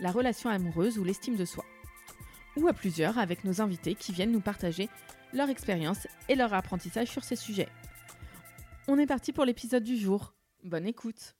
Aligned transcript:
la 0.00 0.10
relation 0.10 0.50
amoureuse 0.50 0.98
ou 0.98 1.04
l'estime 1.04 1.36
de 1.36 1.44
soi. 1.44 1.64
Ou 2.56 2.68
à 2.68 2.72
plusieurs 2.72 3.18
avec 3.18 3.44
nos 3.44 3.60
invités 3.60 3.94
qui 3.94 4.12
viennent 4.12 4.32
nous 4.32 4.40
partager 4.40 4.88
leur 5.32 5.48
expérience 5.48 6.06
et 6.28 6.34
leur 6.34 6.52
apprentissage 6.54 7.08
sur 7.08 7.24
ces 7.24 7.36
sujets. 7.36 7.68
On 8.88 8.98
est 8.98 9.06
parti 9.06 9.32
pour 9.32 9.44
l'épisode 9.44 9.84
du 9.84 9.96
jour. 9.96 10.34
Bonne 10.64 10.86
écoute. 10.86 11.34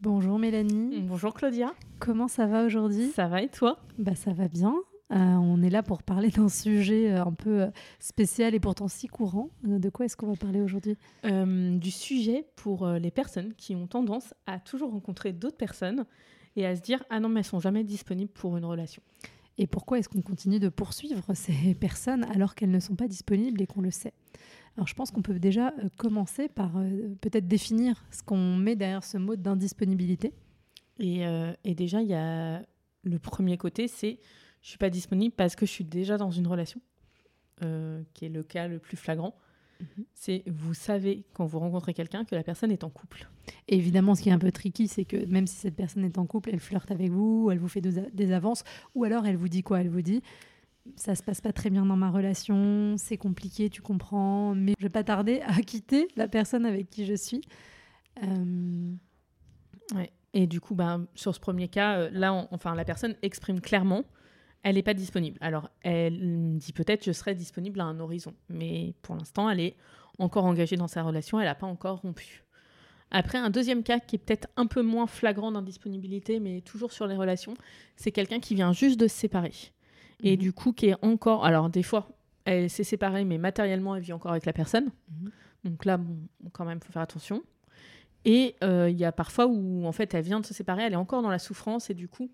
Bonjour 0.00 0.38
Mélanie. 0.38 1.00
Bonjour 1.02 1.34
Claudia. 1.34 1.74
Comment 2.00 2.28
ça 2.28 2.46
va 2.46 2.64
aujourd'hui? 2.64 3.12
Ça 3.12 3.28
va 3.28 3.42
et 3.42 3.48
toi? 3.48 3.78
Bah 3.98 4.14
ça 4.14 4.32
va 4.32 4.48
bien. 4.48 4.74
Euh, 5.12 5.16
on 5.16 5.62
est 5.62 5.68
là 5.68 5.82
pour 5.82 6.02
parler 6.02 6.30
d'un 6.30 6.48
sujet 6.48 7.12
euh, 7.12 7.24
un 7.24 7.32
peu 7.32 7.62
euh, 7.62 7.70
spécial 8.00 8.54
et 8.54 8.60
pourtant 8.60 8.88
si 8.88 9.08
courant. 9.08 9.50
De 9.62 9.90
quoi 9.90 10.06
est-ce 10.06 10.16
qu'on 10.16 10.28
va 10.28 10.36
parler 10.36 10.60
aujourd'hui? 10.60 10.96
Du 11.24 11.90
sujet 11.90 12.46
pour 12.56 12.86
les 12.86 13.10
personnes 13.10 13.52
qui 13.54 13.74
ont 13.74 13.86
tendance 13.86 14.34
à 14.46 14.58
toujours 14.58 14.92
rencontrer 14.92 15.32
d'autres 15.32 15.56
personnes 15.56 16.06
et 16.56 16.66
à 16.66 16.76
se 16.76 16.80
dire 16.80 17.02
ah 17.10 17.20
non 17.20 17.28
mais 17.28 17.40
elles 17.40 17.46
sont 17.46 17.60
jamais 17.60 17.84
disponibles 17.84 18.30
pour 18.32 18.56
une 18.56 18.64
relation. 18.64 19.02
Et 19.58 19.66
pourquoi 19.66 19.98
est-ce 19.98 20.08
qu'on 20.08 20.22
continue 20.22 20.58
de 20.58 20.68
poursuivre 20.68 21.22
ces 21.34 21.74
personnes 21.74 22.24
alors 22.24 22.54
qu'elles 22.54 22.70
ne 22.70 22.80
sont 22.80 22.96
pas 22.96 23.08
disponibles 23.08 23.60
et 23.60 23.66
qu'on 23.66 23.82
le 23.82 23.90
sait? 23.90 24.14
Alors 24.76 24.86
je 24.86 24.94
pense 24.94 25.10
qu'on 25.10 25.22
peut 25.22 25.38
déjà 25.38 25.74
commencer 25.98 26.48
par 26.48 26.72
peut-être 27.20 27.46
définir 27.46 28.02
ce 28.10 28.22
qu'on 28.22 28.56
met 28.56 28.76
derrière 28.76 29.04
ce 29.04 29.18
mot 29.18 29.36
d'indisponibilité. 29.36 30.32
Et, 30.98 31.22
et, 31.64 31.74
déjà, 31.74 32.00
il 32.00 32.08
y 32.08 32.14
a 32.14 32.62
le 33.02 33.18
premier 33.18 33.58
côté, 33.58 33.88
c'est 33.88 34.18
je 34.62 34.68
suis 34.68 34.78
pas 34.78 34.90
disponible 34.90 35.34
parce 35.36 35.56
que 35.56 35.66
je 35.66 35.70
suis 35.70 35.84
déjà 35.84 36.16
dans 36.16 36.30
une 36.30 36.46
relation, 36.46 36.80
euh, 37.62 38.02
qui 38.14 38.26
est 38.26 38.28
le 38.28 38.42
cas 38.42 38.68
le 38.68 38.78
plus 38.78 38.96
flagrant. 38.96 39.34
Mhm. 39.80 40.04
C'est 40.14 40.44
vous 40.46 40.74
savez 40.74 41.24
quand 41.34 41.44
vous 41.44 41.58
rencontrez 41.58 41.92
quelqu'un 41.92 42.24
que 42.24 42.34
la 42.34 42.42
personne 42.42 42.70
est 42.70 42.84
en 42.84 42.90
couple. 42.90 43.28
évidemment, 43.68 44.14
ce 44.14 44.22
qui 44.22 44.28
est 44.28 44.32
un 44.32 44.38
peu 44.38 44.52
tricky, 44.52 44.88
c'est 44.88 45.04
que 45.04 45.26
même 45.26 45.46
si 45.46 45.56
cette 45.56 45.76
personne 45.76 46.04
est 46.04 46.18
en 46.18 46.26
couple, 46.26 46.50
elle 46.52 46.60
flirte 46.60 46.90
avec 46.90 47.10
vous, 47.10 47.50
elle 47.50 47.58
vous 47.58 47.68
fait 47.68 47.80
des 47.80 48.32
avances, 48.32 48.64
ou 48.94 49.04
alors 49.04 49.26
elle 49.26 49.36
vous 49.36 49.48
dit 49.48 49.62
quoi 49.62 49.80
Elle 49.80 49.90
vous 49.90 50.02
dit 50.02 50.22
ça 50.96 51.14
se 51.14 51.22
passe 51.22 51.40
pas 51.40 51.52
très 51.52 51.70
bien 51.70 51.86
dans 51.86 51.96
ma 51.96 52.10
relation, 52.10 52.96
c'est 52.98 53.16
compliqué, 53.16 53.70
tu 53.70 53.82
comprends, 53.82 54.54
mais 54.54 54.74
je 54.78 54.84
vais 54.84 54.90
pas 54.90 55.04
tarder 55.04 55.40
à 55.46 55.60
quitter 55.62 56.08
la 56.16 56.28
personne 56.28 56.66
avec 56.66 56.90
qui 56.90 57.06
je 57.06 57.14
suis. 57.14 57.42
Euh, 58.22 58.92
ouais. 59.94 60.10
Et 60.34 60.46
du 60.46 60.60
coup, 60.60 60.74
ben, 60.74 61.06
sur 61.14 61.34
ce 61.34 61.40
premier 61.40 61.68
cas, 61.68 61.98
euh, 61.98 62.10
là, 62.12 62.48
enfin, 62.50 62.74
la 62.74 62.84
personne 62.84 63.14
exprime 63.22 63.60
clairement 63.60 64.04
elle 64.62 64.76
n'est 64.76 64.82
pas 64.82 64.94
disponible. 64.94 65.38
Alors, 65.40 65.70
elle 65.82 66.56
dit 66.58 66.72
peut-être 66.72 67.04
je 67.04 67.12
serai 67.12 67.34
disponible 67.34 67.80
à 67.80 67.84
un 67.84 67.98
horizon, 68.00 68.34
mais 68.48 68.94
pour 69.02 69.16
l'instant, 69.16 69.50
elle 69.50 69.60
est 69.60 69.76
encore 70.18 70.44
engagée 70.44 70.76
dans 70.76 70.88
sa 70.88 71.02
relation, 71.02 71.40
elle 71.40 71.46
n'a 71.46 71.54
pas 71.54 71.66
encore 71.66 72.00
rompu. 72.00 72.44
Après, 73.10 73.36
un 73.36 73.50
deuxième 73.50 73.82
cas 73.82 74.00
qui 74.00 74.16
est 74.16 74.18
peut-être 74.18 74.48
un 74.56 74.66
peu 74.66 74.82
moins 74.82 75.06
flagrant 75.06 75.52
d'indisponibilité, 75.52 76.40
mais 76.40 76.62
toujours 76.62 76.92
sur 76.92 77.06
les 77.06 77.16
relations, 77.16 77.54
c'est 77.96 78.10
quelqu'un 78.10 78.40
qui 78.40 78.54
vient 78.54 78.72
juste 78.72 78.98
de 78.98 79.06
se 79.06 79.14
séparer. 79.14 79.52
Et 80.22 80.32
mhm. 80.32 80.38
du 80.38 80.52
coup, 80.52 80.72
qui 80.72 80.86
est 80.86 80.96
encore. 81.04 81.44
Alors, 81.44 81.68
des 81.68 81.82
fois, 81.82 82.08
elle 82.46 82.70
s'est 82.70 82.84
séparée, 82.84 83.24
mais 83.24 83.36
matériellement, 83.36 83.94
elle 83.94 84.02
vit 84.02 84.14
encore 84.14 84.30
avec 84.30 84.46
la 84.46 84.54
personne. 84.54 84.90
Mhm. 85.10 85.30
Donc 85.64 85.84
là, 85.84 85.98
bon, 85.98 86.16
quand 86.52 86.64
même, 86.64 86.78
il 86.82 86.86
faut 86.86 86.92
faire 86.92 87.02
attention. 87.02 87.42
Et 88.24 88.56
euh, 88.64 88.88
il 88.88 88.96
y 88.96 89.04
a 89.04 89.12
parfois 89.12 89.46
où, 89.46 89.84
en 89.84 89.92
fait, 89.92 90.14
elle 90.14 90.24
vient 90.24 90.40
de 90.40 90.46
se 90.46 90.54
séparer, 90.54 90.84
elle 90.84 90.94
est 90.94 90.96
encore 90.96 91.22
dans 91.22 91.30
la 91.30 91.38
souffrance, 91.38 91.90
et 91.90 91.94
du 91.94 92.08
coup, 92.08 92.30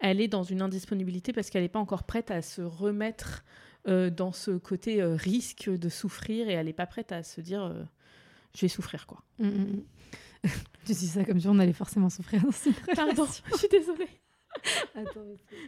elle 0.00 0.20
est 0.20 0.28
dans 0.28 0.42
une 0.42 0.62
indisponibilité 0.62 1.32
parce 1.32 1.50
qu'elle 1.50 1.62
n'est 1.62 1.68
pas 1.68 1.78
encore 1.78 2.04
prête 2.04 2.30
à 2.30 2.42
se 2.42 2.62
remettre 2.62 3.44
euh, 3.88 4.10
dans 4.10 4.32
ce 4.32 4.52
côté 4.52 5.00
euh, 5.00 5.14
risque 5.14 5.70
de 5.70 5.88
souffrir 5.88 6.48
et 6.48 6.52
elle 6.52 6.66
n'est 6.66 6.72
pas 6.72 6.86
prête 6.86 7.12
à 7.12 7.22
se 7.22 7.40
dire 7.40 7.62
euh, 7.62 7.82
je 8.54 8.62
vais 8.62 8.68
souffrir 8.68 9.06
quoi. 9.06 9.22
Mm, 9.38 9.46
mm, 9.46 9.50
mm. 9.50 9.82
tu 10.86 10.92
dis 10.92 11.06
ça 11.06 11.24
comme 11.24 11.40
si 11.40 11.48
on 11.48 11.58
allait 11.58 11.72
forcément 11.72 12.10
souffrir 12.10 12.42
dans 12.42 12.50
cette 12.50 12.74
Pardon, 12.94 13.26
je 13.52 13.56
suis 13.56 13.68
désolée. 13.68 14.08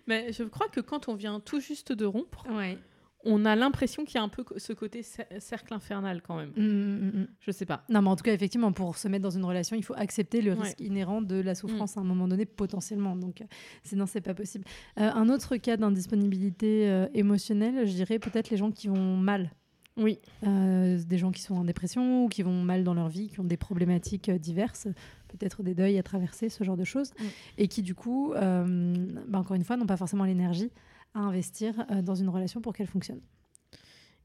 mais 0.06 0.32
je 0.32 0.42
crois 0.44 0.68
que 0.68 0.80
quand 0.80 1.08
on 1.08 1.14
vient 1.14 1.40
tout 1.40 1.60
juste 1.60 1.92
de 1.92 2.04
rompre, 2.04 2.44
ouais 2.50 2.78
on 3.24 3.44
a 3.44 3.54
l'impression 3.56 4.04
qu'il 4.04 4.16
y 4.16 4.18
a 4.18 4.22
un 4.22 4.28
peu 4.28 4.44
ce 4.56 4.72
côté 4.72 5.02
cercle 5.02 5.74
infernal 5.74 6.22
quand 6.22 6.36
même. 6.36 6.52
Je 6.56 6.62
mm, 6.62 6.66
mm, 6.66 7.20
mm, 7.20 7.26
Je 7.40 7.50
sais 7.50 7.66
pas. 7.66 7.84
Non, 7.88 8.02
mais 8.02 8.08
en 8.08 8.16
tout 8.16 8.24
cas, 8.24 8.32
effectivement, 8.32 8.72
pour 8.72 8.96
se 8.96 9.08
mettre 9.08 9.22
dans 9.22 9.30
une 9.30 9.44
relation, 9.44 9.76
il 9.76 9.84
faut 9.84 9.94
accepter 9.96 10.40
le 10.42 10.52
risque 10.54 10.80
inhérent 10.80 11.22
de 11.22 11.36
la 11.36 11.54
souffrance 11.54 11.96
à 11.96 12.00
un 12.00 12.04
moment 12.04 12.28
donné, 12.28 12.44
potentiellement. 12.44 13.16
Donc, 13.16 13.40
euh, 13.40 13.44
sinon, 13.84 14.06
c'est 14.06 14.20
pas 14.20 14.34
possible. 14.34 14.64
Euh, 14.98 15.10
un 15.12 15.28
autre 15.28 15.56
cas 15.56 15.76
d'indisponibilité 15.76 16.88
euh, 16.88 17.06
émotionnelle, 17.14 17.86
je 17.86 17.92
dirais 17.92 18.18
peut-être 18.18 18.50
les 18.50 18.56
gens 18.56 18.70
qui 18.70 18.88
vont 18.88 19.16
mal. 19.16 19.50
Oui. 19.98 20.18
des 20.42 21.18
gens 21.18 21.32
qui 21.32 21.42
sont 21.42 21.54
en 21.54 21.64
dépression 21.64 22.24
ou 22.24 22.28
qui 22.30 22.42
vont 22.42 22.62
mal 22.62 22.82
dans 22.82 22.94
leur 22.94 23.10
vie, 23.10 23.28
qui 23.28 23.40
ont 23.40 23.44
des 23.44 23.58
problématiques 23.58 24.30
diverses, 24.30 24.88
peut-être 25.28 25.62
des 25.62 25.74
deuils 25.74 25.98
à 25.98 26.02
traverser, 26.02 26.48
ce 26.48 26.64
genre 26.64 26.78
de 26.78 26.84
choses, 26.84 27.12
et 27.58 27.68
qui, 27.68 27.82
du 27.82 27.94
coup, 27.94 28.32
bah, 28.34 29.38
encore 29.38 29.54
une 29.54 29.64
fois, 29.64 29.76
n'ont 29.76 29.84
pas 29.84 29.98
forcément 29.98 30.24
l'énergie 30.24 30.70
à 31.14 31.20
investir 31.20 31.86
euh, 31.90 32.02
dans 32.02 32.14
une 32.14 32.28
relation 32.28 32.60
pour 32.60 32.72
qu'elle 32.72 32.86
fonctionne. 32.86 33.20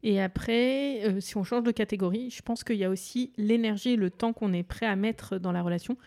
Et 0.04 0.22
après, 0.22 1.06
euh, 1.06 1.20
si 1.20 1.38
on 1.38 1.44
change 1.44 1.64
de 1.64 1.72
catégorie, 1.72 2.30
je 2.30 2.42
pense 2.42 2.64
qu'il 2.64 2.78
y 2.78 2.84
a 2.84 2.90
aussi 2.90 3.34
l'énergie 3.38 3.90
et 3.90 3.96
le 3.96 4.10
temps 4.10 4.34
qu'on 4.34 4.54
est 4.54 4.64
prêt 4.64 4.86
à 4.86 4.96
mettre 4.96 5.38
dans 5.38 5.52
la 5.52 5.62
relation. 5.62 5.98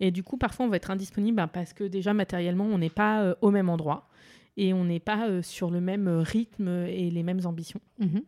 Et 0.00 0.10
du 0.10 0.22
coup, 0.22 0.36
parfois, 0.36 0.66
on 0.66 0.68
va 0.68 0.76
être 0.76 0.90
indisponible 0.90 1.36
ben, 1.36 1.48
parce 1.48 1.72
que 1.72 1.84
déjà, 1.84 2.12
matériellement, 2.12 2.64
on 2.64 2.78
n'est 2.78 2.90
pas 2.90 3.22
euh, 3.22 3.34
au 3.40 3.50
même 3.50 3.68
endroit 3.68 4.08
et 4.56 4.72
on 4.72 4.84
n'est 4.84 5.00
pas 5.00 5.42
sur 5.42 5.70
le 5.70 5.82
même 5.82 6.08
rythme 6.08 6.86
et 6.88 7.10
les 7.10 7.22
mêmes 7.22 7.44
ambitions. 7.44 7.80
Mhm. 7.98 8.22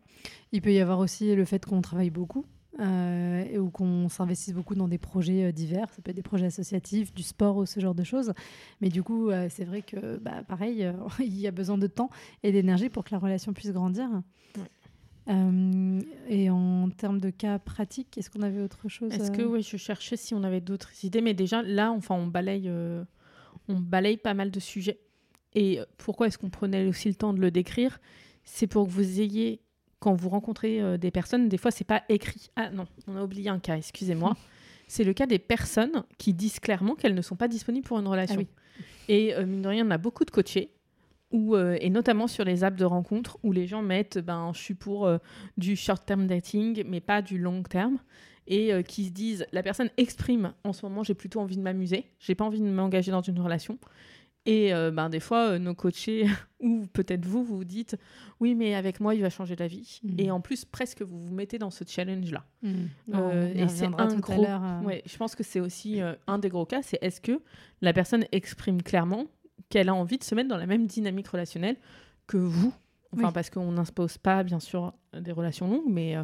Il 0.53 0.61
peut 0.61 0.73
y 0.73 0.79
avoir 0.79 0.99
aussi 0.99 1.35
le 1.35 1.47
fait 1.47 1.65
qu'on 1.65 1.81
travaille 1.81 2.11
beaucoup 2.11 2.45
euh, 2.81 3.59
ou 3.59 3.71
qu'on 3.71 4.09
s'investisse 4.09 4.55
beaucoup 4.55 4.75
dans 4.75 4.89
des 4.89 4.99
projets 4.99 5.45
euh, 5.45 5.53
divers. 5.53 5.89
Ça 5.91 6.03
peut 6.03 6.11
être 6.11 6.17
des 6.17 6.23
projets 6.23 6.47
associatifs, 6.47 7.13
du 7.13 7.23
sport 7.23 7.57
ou 7.57 7.67
ce 7.67 7.81
genre 7.81 7.95
de 7.95 8.05
choses. 8.05 8.33
Mais 8.81 8.89
du 8.89 9.03
coup, 9.03 9.31
euh, 9.31 9.49
c'est 9.51 9.65
vrai 9.65 9.83
que, 9.83 10.19
bah, 10.19 10.43
pareil, 10.47 10.85
euh, 10.85 10.93
il 11.21 11.39
y 11.39 11.47
a 11.47 11.51
besoin 11.51 11.79
de 11.79 11.87
temps 11.87 12.11
et 12.43 12.53
d'énergie 12.53 12.89
pour 12.89 13.05
que 13.05 13.11
la 13.13 13.19
relation 13.19 13.53
puisse 13.53 13.73
grandir. 13.73 14.09
et 15.29 16.51
en 16.51 16.89
termes 16.97 17.21
de 17.21 17.31
cas 17.31 17.59
pratiques, 17.59 18.17
est-ce 18.17 18.31
qu'on 18.31 18.43
avait 18.43 18.63
autre 18.63 18.89
chose 18.89 19.13
Est-ce 19.13 19.31
que 19.31 19.43
oui, 19.43 19.63
je 19.63 19.77
cherchais 19.77 20.17
si 20.17 20.35
on 20.35 20.43
avait 20.43 20.61
d'autres 20.61 21.05
idées, 21.05 21.21
mais 21.21 21.35
déjà 21.35 21.63
là, 21.63 21.91
enfin, 21.93 22.15
on 22.15 22.27
balaye, 22.27 22.73
on 23.69 23.81
balaye 23.81 24.17
pas 24.17 24.35
mal 24.35 24.51
de 24.51 24.61
sujets. 24.61 25.01
Et 25.55 25.81
pourquoi 25.99 26.29
est-ce 26.29 26.39
qu'on 26.39 26.51
prenait 26.51 26.87
aussi 26.87 27.09
le 27.09 27.15
temps 27.15 27.35
de 27.35 27.41
le 27.41 27.51
décrire? 27.51 28.01
C'est 28.45 28.67
pour 28.67 28.87
que 28.87 28.93
vous 28.93 29.21
ayez 29.21 29.61
quand 30.01 30.15
vous 30.15 30.29
rencontrez 30.29 30.81
euh, 30.81 30.97
des 30.97 31.11
personnes, 31.11 31.49
des 31.49 31.59
fois, 31.59 31.71
c'est 31.71 31.85
pas 31.85 32.03
écrit. 32.09 32.51
Ah 32.57 32.71
non, 32.71 32.87
on 33.07 33.17
a 33.17 33.23
oublié 33.23 33.49
un 33.51 33.59
cas, 33.59 33.77
excusez-moi. 33.77 34.37
c'est 34.87 35.05
le 35.05 35.13
cas 35.13 35.27
des 35.27 35.39
personnes 35.39 36.05
qui 36.19 36.33
disent 36.33 36.61
clairement 36.61 36.95
qu'elles 36.95 37.15
ne 37.15 37.23
sont 37.23 37.37
pas 37.37 37.49
disponibles 37.49 37.87
pour 37.87 37.99
une 37.99 38.07
relation. 38.07 38.41
Ah 38.41 38.83
et 39.09 39.35
euh, 39.35 39.47
mine 39.47 39.63
de 39.63 39.69
rien, 39.69 39.87
on 39.87 39.91
a 39.91 39.99
beaucoup 39.99 40.25
de 40.25 40.31
coachés, 40.31 40.71
où, 41.31 41.57
euh, 41.57 41.77
et 41.81 41.91
notamment 41.91 42.27
sur 42.27 42.45
les 42.45 42.65
apps 42.65 42.79
de 42.79 42.85
rencontres, 42.85 43.39
où 43.43 43.53
les 43.53 43.67
gens 43.67 43.83
mettent 43.83 44.19
ben, 44.19 44.53
je 44.55 44.61
suis 44.61 44.75
pour 44.75 45.11
du 45.57 45.77
short-term 45.77 46.27
dating, 46.27 46.85
mais 46.87 47.01
pas 47.01 47.23
du 47.23 47.39
long-term. 47.39 47.99
Et 48.51 48.83
qui 48.83 49.05
se 49.05 49.11
disent, 49.11 49.47
la 49.53 49.63
personne 49.63 49.91
exprime 49.99 50.55
en 50.65 50.73
ce 50.73 50.87
moment, 50.87 51.03
j'ai 51.03 51.13
plutôt 51.13 51.41
envie 51.41 51.59
de 51.59 51.61
m'amuser, 51.61 52.07
j'ai 52.19 52.35
pas 52.35 52.47
envie 52.47 52.61
de 52.61 52.65
m'engager 52.65 53.11
dans 53.13 53.21
une 53.21 53.39
relation. 53.41 53.79
Et 54.49 54.73
euh, 54.73 54.91
ben, 54.91 55.11
des 55.11 55.21
fois, 55.21 55.51
euh, 55.51 55.59
nos 55.59 55.75
coachés, 55.75 56.25
ou 56.61 56.87
peut-être 56.95 57.27
vous, 57.27 57.45
vous 57.45 57.65
dites 57.65 57.99
Oui, 58.41 58.55
mais 58.55 58.75
avec 58.75 58.99
moi, 58.99 59.15
il 59.15 59.21
va 59.21 59.29
changer 59.29 59.55
la 59.57 59.67
vie. 59.67 60.01
Mm. 60.03 60.21
Et 60.21 60.31
en 60.31 60.41
plus, 60.41 60.65
presque, 60.65 61.03
vous 61.03 61.21
vous 61.21 61.35
mettez 61.35 61.59
dans 61.59 61.71
ce 61.71 61.85
challenge-là. 61.87 62.45
Mm. 62.63 62.73
Euh, 63.15 63.53
et 63.55 63.69
c'est 63.69 63.85
un 63.85 64.17
gros. 64.17 64.47
Ouais, 64.85 65.03
je 65.05 65.17
pense 65.19 65.35
que 65.35 65.43
c'est 65.43 65.61
aussi 65.61 66.01
un 66.27 66.39
des 66.39 66.49
gros 66.49 66.65
cas 66.65 66.81
c'est 66.81 66.99
est-ce 67.03 67.21
que 67.21 67.43
la 67.83 67.93
personne 67.93 68.25
exprime 68.33 68.83
clairement 68.83 69.27
qu'elle 69.69 69.91
a 69.91 69.95
envie 69.95 70.17
de 70.17 70.25
se 70.25 70.35
mettre 70.35 70.49
dans 70.49 70.57
la 70.57 70.67
même 70.67 70.87
dynamique 70.87 71.29
relationnelle 71.29 71.77
que 72.27 72.39
vous? 72.39 72.73
Enfin, 73.15 73.33
parce 73.33 73.51
qu'on 73.51 73.73
n'impose 73.73 74.17
pas, 74.17 74.43
bien 74.45 74.61
sûr, 74.61 74.95
des 75.19 75.33
relations 75.33 75.69
longues, 75.69 75.89
mais 75.89 76.17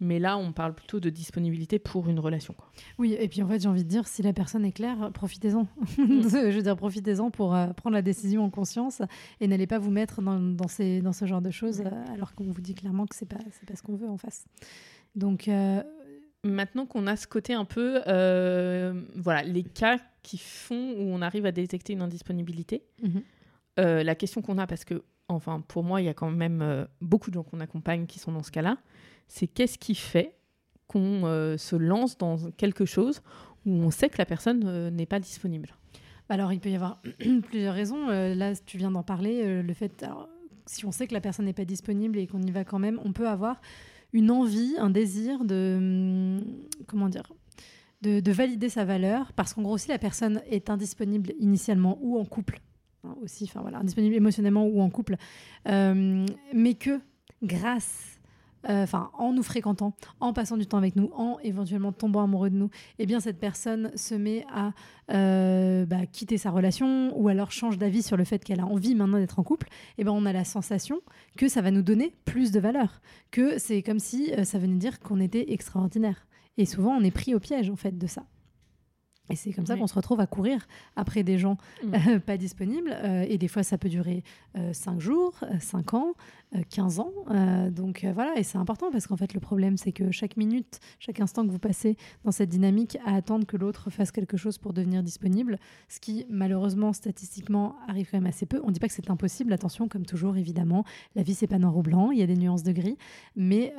mais 0.00 0.18
là, 0.18 0.36
on 0.36 0.52
parle 0.52 0.74
plutôt 0.74 0.98
de 1.00 1.08
disponibilité 1.08 1.78
pour 1.78 2.08
une 2.08 2.18
relation. 2.18 2.54
Oui, 2.98 3.16
et 3.18 3.28
puis 3.28 3.42
en 3.42 3.48
fait, 3.48 3.60
j'ai 3.60 3.68
envie 3.68 3.84
de 3.84 3.88
dire, 3.88 4.06
si 4.06 4.22
la 4.22 4.32
personne 4.32 4.64
est 4.64 4.72
claire, 4.72 5.10
profitez-en. 5.12 5.62
Mm. 5.62 5.68
je 5.98 6.56
veux 6.56 6.62
dire, 6.62 6.76
profitez-en 6.76 7.30
pour 7.30 7.54
euh, 7.54 7.68
prendre 7.68 7.94
la 7.94 8.02
décision 8.02 8.44
en 8.44 8.50
conscience 8.50 9.02
et 9.40 9.46
n'allez 9.46 9.66
pas 9.66 9.78
vous 9.78 9.90
mettre 9.90 10.20
dans, 10.20 10.68
ces, 10.68 11.00
dans 11.00 11.12
ce 11.12 11.26
genre 11.26 11.40
de 11.40 11.50
choses 11.50 11.80
euh, 11.80 12.12
alors 12.12 12.34
qu'on 12.34 12.44
vous 12.44 12.60
dit 12.60 12.74
clairement 12.74 13.06
que 13.06 13.14
c'est 13.14 13.28
pas, 13.28 13.38
pas 13.38 13.76
ce 13.76 13.82
qu'on 13.82 13.96
veut 13.96 14.08
en 14.08 14.18
face. 14.18 14.46
Donc. 15.14 15.48
Euh, 15.48 15.82
Maintenant 16.46 16.84
qu'on 16.84 17.06
a 17.06 17.16
ce 17.16 17.26
côté 17.26 17.54
un 17.54 17.64
peu, 17.64 18.00
voilà, 18.04 19.42
les 19.44 19.62
cas 19.62 19.96
qui 20.22 20.36
font 20.36 20.92
où 20.92 21.00
on 21.00 21.22
arrive 21.22 21.46
à 21.46 21.52
détecter 21.52 21.94
une 21.94 22.02
indisponibilité. 22.02 22.84
Mhm. 23.02 23.22
La 23.78 24.14
question 24.14 24.42
qu'on 24.42 24.58
a, 24.58 24.66
parce 24.66 24.84
que, 24.84 25.04
enfin, 25.28 25.62
pour 25.66 25.84
moi, 25.84 26.02
il 26.02 26.04
y 26.04 26.08
a 26.10 26.12
quand 26.12 26.30
même 26.30 26.86
beaucoup 27.00 27.30
de 27.30 27.36
gens 27.36 27.44
qu'on 27.44 27.60
accompagne 27.60 28.04
qui 28.04 28.18
sont 28.18 28.30
dans 28.30 28.42
ce 28.42 28.50
cas-là, 28.50 28.76
c'est 29.28 29.46
qu'est-ce 29.46 29.78
qui 29.78 29.94
fait 29.94 30.34
qu'on 30.86 31.24
euh, 31.24 31.56
se 31.56 31.76
lance 31.76 32.18
dans 32.18 32.36
quelque 32.52 32.84
chose 32.84 33.22
où 33.66 33.72
on 33.72 33.90
sait 33.90 34.08
que 34.08 34.18
la 34.18 34.26
personne 34.26 34.62
euh, 34.66 34.90
n'est 34.90 35.06
pas 35.06 35.20
disponible 35.20 35.70
Alors, 36.28 36.52
il 36.52 36.60
peut 36.60 36.70
y 36.70 36.74
avoir 36.74 37.00
plusieurs 37.48 37.74
raisons. 37.74 38.08
Euh, 38.08 38.34
là, 38.34 38.54
tu 38.54 38.78
viens 38.78 38.90
d'en 38.90 39.02
parler. 39.02 39.62
le 39.62 39.74
fait, 39.74 40.04
si 40.66 40.84
on 40.84 40.92
sait 40.92 41.06
que 41.06 41.14
la 41.14 41.20
personne 41.20 41.46
n'est 41.46 41.52
pas 41.52 41.64
disponible 41.64 42.18
et 42.18 42.26
qu'on 42.26 42.42
y 42.42 42.50
va 42.50 42.64
quand 42.64 42.78
même, 42.78 43.00
on 43.04 43.12
peut 43.12 43.28
avoir 43.28 43.60
une 44.12 44.30
envie, 44.30 44.76
un 44.78 44.90
désir 44.90 45.44
de, 45.44 45.74
hum, 45.78 46.44
valider 48.26 48.68
sa 48.68 48.84
valeur, 48.84 49.32
parce 49.32 49.54
qu'en 49.54 49.62
gros, 49.62 49.78
si 49.78 49.88
la 49.88 49.98
personne 49.98 50.42
est 50.48 50.70
indisponible 50.70 51.32
initialement 51.40 51.98
ou 52.02 52.18
en 52.18 52.24
couple, 52.24 52.60
hein, 53.02 53.16
aussi, 53.22 53.50
enfin 53.52 53.64
indisponible 53.74 54.14
émotionnellement 54.14 54.66
ou 54.66 54.80
en 54.80 54.90
couple, 54.90 55.16
mais 55.66 56.74
que 56.74 57.00
grâce 57.42 58.14
enfin, 58.68 59.10
en 59.18 59.32
nous 59.32 59.42
fréquentant, 59.42 59.94
en 60.20 60.32
passant 60.32 60.56
du 60.56 60.66
temps 60.66 60.78
avec 60.78 60.96
nous, 60.96 61.10
en 61.14 61.38
éventuellement 61.42 61.92
tombant 61.92 62.22
amoureux 62.22 62.50
de 62.50 62.56
nous, 62.56 62.70
eh 62.98 63.06
bien 63.06 63.20
cette 63.20 63.38
personne 63.38 63.90
se 63.94 64.14
met 64.14 64.44
à 64.52 64.72
euh, 65.10 65.84
bah, 65.84 66.06
quitter 66.10 66.38
sa 66.38 66.50
relation 66.50 67.12
ou 67.18 67.28
alors 67.28 67.50
change 67.50 67.76
d'avis 67.76 68.02
sur 68.02 68.16
le 68.16 68.24
fait 68.24 68.42
qu'elle 68.42 68.60
a 68.60 68.66
envie 68.66 68.94
maintenant 68.94 69.18
d'être 69.18 69.38
en 69.38 69.42
couple, 69.42 69.68
eh 69.98 70.04
ben 70.04 70.12
on 70.12 70.24
a 70.24 70.32
la 70.32 70.44
sensation 70.44 71.00
que 71.36 71.48
ça 71.48 71.60
va 71.60 71.70
nous 71.70 71.82
donner 71.82 72.14
plus 72.24 72.52
de 72.52 72.60
valeur, 72.60 73.00
que 73.30 73.58
c'est 73.58 73.82
comme 73.82 73.98
si 73.98 74.32
euh, 74.32 74.44
ça 74.44 74.58
venait 74.58 74.76
dire 74.76 75.00
qu'on 75.00 75.20
était 75.20 75.52
extraordinaire. 75.52 76.26
Et 76.56 76.66
souvent, 76.66 76.92
on 76.96 77.02
est 77.02 77.10
pris 77.10 77.34
au 77.34 77.40
piège 77.40 77.68
en 77.68 77.76
fait 77.76 77.98
de 77.98 78.06
ça. 78.06 78.24
Et 79.30 79.36
c'est 79.36 79.52
comme 79.52 79.64
ça 79.64 79.74
Oui. 79.74 79.80
qu'on 79.80 79.86
se 79.86 79.94
retrouve 79.94 80.20
à 80.20 80.26
courir 80.26 80.66
après 80.96 81.22
des 81.22 81.38
gens 81.38 81.56
Mm. 81.82 81.94
euh, 81.94 82.18
pas 82.26 82.36
disponibles. 82.36 82.90
euh, 82.92 83.24
et 83.28 83.38
des 83.38 83.48
fois, 83.48 83.62
ça 83.62 83.78
peut 83.78 83.88
durer 83.88 84.22
5 84.72 85.00
jours, 85.00 85.32
5 85.60 85.94
ans, 85.94 86.12
euh, 86.54 86.60
15 86.70 87.00
ans. 87.00 87.10
Euh, 87.30 87.70
donc 87.70 88.04
euh, 88.04 88.12
voilà, 88.12 88.38
et 88.38 88.42
c'est 88.42 88.58
important 88.58 88.90
parce 88.92 89.06
qu'en 89.06 89.16
fait, 89.16 89.32
le 89.34 89.40
problème, 89.40 89.76
c'est 89.78 89.92
que 89.92 90.10
chaque 90.10 90.36
minute, 90.36 90.78
chaque 90.98 91.20
instant 91.20 91.44
que 91.46 91.50
vous 91.50 91.58
passez 91.58 91.96
dans 92.24 92.30
cette 92.32 92.50
dynamique 92.50 92.98
à 93.06 93.14
attendre 93.16 93.46
que 93.46 93.56
l'autre 93.56 93.88
fasse 93.90 94.12
quelque 94.12 94.36
chose 94.36 94.58
pour 94.58 94.72
devenir 94.74 95.02
disponible, 95.02 95.58
ce 95.88 96.00
qui 96.00 96.26
malheureusement, 96.28 96.92
statistiquement, 96.92 97.76
arrive 97.88 98.08
quand 98.10 98.18
même 98.18 98.26
assez 98.26 98.46
peu. 98.46 98.60
On 98.62 98.68
ne 98.68 98.72
dit 98.72 98.80
pas 98.80 98.88
que 98.88 98.94
c'est 98.94 99.10
impossible, 99.10 99.52
attention, 99.52 99.88
comme 99.88 100.04
toujours, 100.06 100.36
évidemment, 100.36 100.84
la 101.16 101.22
vie, 101.22 101.34
c'est 101.34 101.46
pas 101.46 101.58
noir 101.58 101.76
ou 101.76 101.82
blanc, 101.82 102.10
il 102.10 102.18
y 102.18 102.22
a 102.22 102.26
des 102.26 102.36
nuances 102.36 102.62
de 102.62 102.72
gris. 102.72 102.98
Mais. 103.36 103.74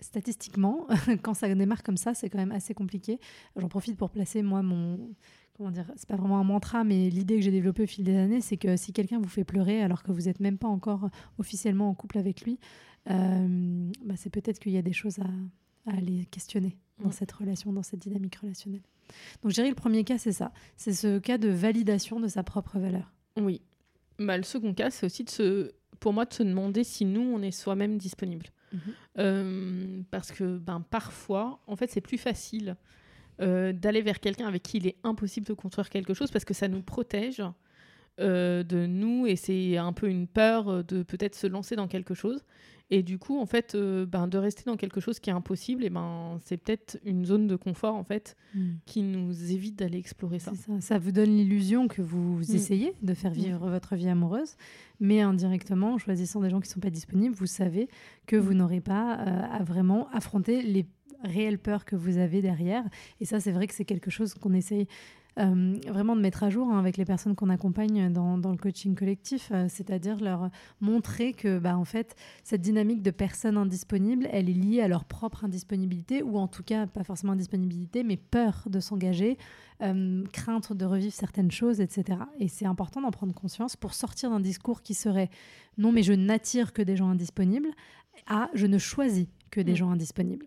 Statistiquement, 0.00 0.86
quand 1.22 1.34
ça 1.34 1.52
démarre 1.52 1.82
comme 1.82 1.96
ça, 1.96 2.14
c'est 2.14 2.28
quand 2.28 2.38
même 2.38 2.52
assez 2.52 2.74
compliqué. 2.74 3.18
J'en 3.56 3.68
profite 3.68 3.96
pour 3.96 4.10
placer 4.10 4.42
moi 4.42 4.62
mon, 4.62 5.10
comment 5.54 5.70
dire, 5.70 5.90
c'est 5.96 6.08
pas 6.08 6.16
vraiment 6.16 6.38
un 6.38 6.44
mantra, 6.44 6.84
mais 6.84 7.10
l'idée 7.10 7.36
que 7.36 7.42
j'ai 7.42 7.50
développée 7.50 7.82
au 7.82 7.86
fil 7.86 8.04
des 8.04 8.16
années, 8.16 8.40
c'est 8.40 8.56
que 8.56 8.76
si 8.76 8.92
quelqu'un 8.92 9.18
vous 9.18 9.28
fait 9.28 9.44
pleurer 9.44 9.82
alors 9.82 10.02
que 10.02 10.12
vous 10.12 10.22
n'êtes 10.22 10.40
même 10.40 10.58
pas 10.58 10.68
encore 10.68 11.08
officiellement 11.38 11.88
en 11.88 11.94
couple 11.94 12.18
avec 12.18 12.42
lui, 12.42 12.58
euh, 13.10 13.90
bah, 14.04 14.14
c'est 14.16 14.30
peut-être 14.30 14.58
qu'il 14.58 14.72
y 14.72 14.78
a 14.78 14.82
des 14.82 14.92
choses 14.92 15.18
à, 15.18 15.90
à 15.90 15.96
aller 15.96 16.26
questionner 16.30 16.76
dans 17.02 17.10
cette 17.10 17.32
relation, 17.32 17.72
dans 17.72 17.82
cette 17.82 18.00
dynamique 18.00 18.36
relationnelle. 18.36 18.82
Donc, 19.42 19.50
je 19.50 19.54
dirais 19.54 19.68
le 19.68 19.74
premier 19.74 20.04
cas, 20.04 20.18
c'est 20.18 20.32
ça. 20.32 20.52
C'est 20.76 20.92
ce 20.92 21.18
cas 21.18 21.38
de 21.38 21.48
validation 21.48 22.20
de 22.20 22.28
sa 22.28 22.42
propre 22.42 22.78
valeur. 22.78 23.12
Oui. 23.36 23.62
Bah, 24.18 24.36
le 24.36 24.42
second 24.42 24.74
cas, 24.74 24.90
c'est 24.90 25.06
aussi 25.06 25.24
de 25.24 25.30
se, 25.30 25.72
pour 26.00 26.12
moi 26.12 26.24
de 26.24 26.34
se 26.34 26.42
demander 26.42 26.84
si 26.84 27.04
nous, 27.04 27.22
on 27.22 27.40
est 27.42 27.50
soi-même 27.50 27.98
disponible. 27.98 28.46
Euh, 29.18 30.02
parce 30.10 30.32
que 30.32 30.58
ben, 30.58 30.84
parfois, 30.90 31.60
en 31.66 31.76
fait, 31.76 31.90
c'est 31.90 32.00
plus 32.00 32.18
facile 32.18 32.76
euh, 33.40 33.72
d'aller 33.72 34.02
vers 34.02 34.20
quelqu'un 34.20 34.46
avec 34.46 34.62
qui 34.62 34.78
il 34.78 34.86
est 34.86 34.96
impossible 35.04 35.46
de 35.46 35.52
construire 35.54 35.90
quelque 35.90 36.14
chose 36.14 36.30
parce 36.30 36.44
que 36.44 36.54
ça 36.54 36.68
nous 36.68 36.82
protège 36.82 37.42
euh, 38.20 38.62
de 38.62 38.86
nous 38.86 39.26
et 39.26 39.36
c'est 39.36 39.76
un 39.76 39.92
peu 39.92 40.08
une 40.08 40.26
peur 40.26 40.68
euh, 40.68 40.82
de 40.82 41.02
peut-être 41.02 41.34
se 41.34 41.46
lancer 41.46 41.76
dans 41.76 41.88
quelque 41.88 42.14
chose. 42.14 42.44
Et 42.90 43.02
du 43.02 43.18
coup, 43.18 43.38
en 43.38 43.44
fait, 43.44 43.74
euh, 43.74 44.06
ben, 44.06 44.28
de 44.28 44.38
rester 44.38 44.62
dans 44.64 44.78
quelque 44.78 44.98
chose 44.98 45.18
qui 45.20 45.28
est 45.28 45.32
impossible, 45.34 45.84
et 45.84 45.90
ben, 45.90 46.38
c'est 46.42 46.56
peut-être 46.56 46.98
une 47.04 47.26
zone 47.26 47.46
de 47.46 47.54
confort 47.54 47.94
en 47.94 48.02
fait 48.02 48.34
qui 48.86 49.02
nous 49.02 49.52
évite 49.52 49.76
d'aller 49.78 49.98
explorer 49.98 50.38
ça. 50.38 50.52
Ça. 50.54 50.80
Ça 50.80 50.98
vous 50.98 51.12
donne 51.12 51.36
l'illusion 51.36 51.86
que 51.86 52.00
vous 52.00 52.38
Mm. 52.38 52.54
essayez 52.54 52.94
de 53.02 53.12
faire 53.12 53.30
vivre 53.32 53.68
votre 53.68 53.94
vie 53.94 54.08
amoureuse, 54.08 54.54
mais 55.00 55.20
indirectement, 55.20 55.92
en 55.94 55.98
choisissant 55.98 56.40
des 56.40 56.48
gens 56.48 56.60
qui 56.60 56.68
ne 56.70 56.72
sont 56.72 56.80
pas 56.80 56.88
disponibles, 56.90 57.34
vous 57.34 57.44
savez 57.46 57.88
que 58.26 58.36
vous 58.36 58.54
Mm. 58.54 58.56
n'aurez 58.56 58.80
pas 58.80 59.18
euh, 59.20 59.42
à 59.52 59.62
vraiment 59.64 60.08
affronter 60.14 60.62
les 60.62 60.86
réelles 61.22 61.58
peurs 61.58 61.84
que 61.84 61.94
vous 61.94 62.16
avez 62.16 62.40
derrière. 62.40 62.84
Et 63.20 63.26
ça, 63.26 63.38
c'est 63.38 63.52
vrai 63.52 63.66
que 63.66 63.74
c'est 63.74 63.84
quelque 63.84 64.10
chose 64.10 64.32
qu'on 64.32 64.54
essaye 64.54 64.86
euh, 65.38 65.76
vraiment 65.86 66.16
de 66.16 66.20
mettre 66.20 66.42
à 66.42 66.50
jour 66.50 66.68
hein, 66.68 66.78
avec 66.78 66.96
les 66.96 67.04
personnes 67.04 67.34
qu'on 67.34 67.48
accompagne 67.48 68.12
dans, 68.12 68.36
le 68.36 68.56
coaching 68.56 68.94
collectif, 68.94 69.50
euh, 69.52 69.66
c'est-à-dire 69.68 70.18
leur 70.20 70.50
montrer 70.80 71.32
que, 71.32 71.58
bah, 71.58 71.76
en 71.76 71.84
fait, 71.84 72.16
cette 72.42 72.60
dynamique 72.60 73.02
de 73.02 73.10
personnes 73.10 73.56
indisponibles, 73.56 74.28
elle 74.32 74.50
est 74.50 74.54
liée 74.54 74.80
à 74.80 74.88
leur 74.88 75.04
propre 75.04 75.44
indisponibilité, 75.44 76.22
ou 76.22 76.38
en 76.38 76.48
tout 76.48 76.62
cas, 76.62 76.86
pas 76.86 77.04
forcément 77.04 77.32
indisponibilité, 77.32 78.02
mais 78.02 78.16
peur 78.16 78.64
de 78.66 78.80
s'engager, 78.80 79.38
euh, 79.82 80.24
crainte 80.32 80.72
de 80.72 80.84
revivre 80.84 81.14
certaines 81.14 81.52
choses, 81.52 81.80
etc. 81.80 82.18
Et 82.40 82.48
c'est 82.48 82.66
important 82.66 83.00
d'en 83.00 83.12
prendre 83.12 83.32
conscience 83.32 83.76
pour 83.76 83.94
sortir 83.94 84.30
d'un 84.30 84.40
discours 84.40 84.82
qui 84.82 84.94
serait 84.94 85.30
non, 85.76 85.92
mais 85.92 86.02
je 86.02 86.12
n'attire 86.12 86.72
que 86.72 86.82
des 86.82 86.96
gens 86.96 87.10
indisponibles, 87.10 87.70
à 88.26 88.50
je 88.54 88.66
ne 88.66 88.78
choisis 88.78 89.28
que 89.50 89.60
des 89.60 89.72
Mm. 89.72 89.76
gens 89.76 89.90
indisponibles. 89.90 90.46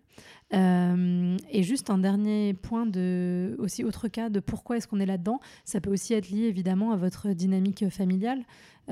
Euh, 0.54 1.36
et 1.50 1.62
juste 1.62 1.88
un 1.90 1.98
dernier 1.98 2.52
point 2.54 2.84
de 2.86 3.56
aussi 3.58 3.84
autre 3.84 4.08
cas 4.08 4.28
de 4.28 4.40
pourquoi 4.40 4.76
est-ce 4.76 4.86
qu'on 4.86 5.00
est 5.00 5.06
là-dedans. 5.06 5.40
Ça 5.64 5.80
peut 5.80 5.90
aussi 5.90 6.12
être 6.14 6.28
lié 6.30 6.44
évidemment 6.44 6.92
à 6.92 6.96
votre 6.96 7.30
dynamique 7.30 7.88
familiale 7.88 8.42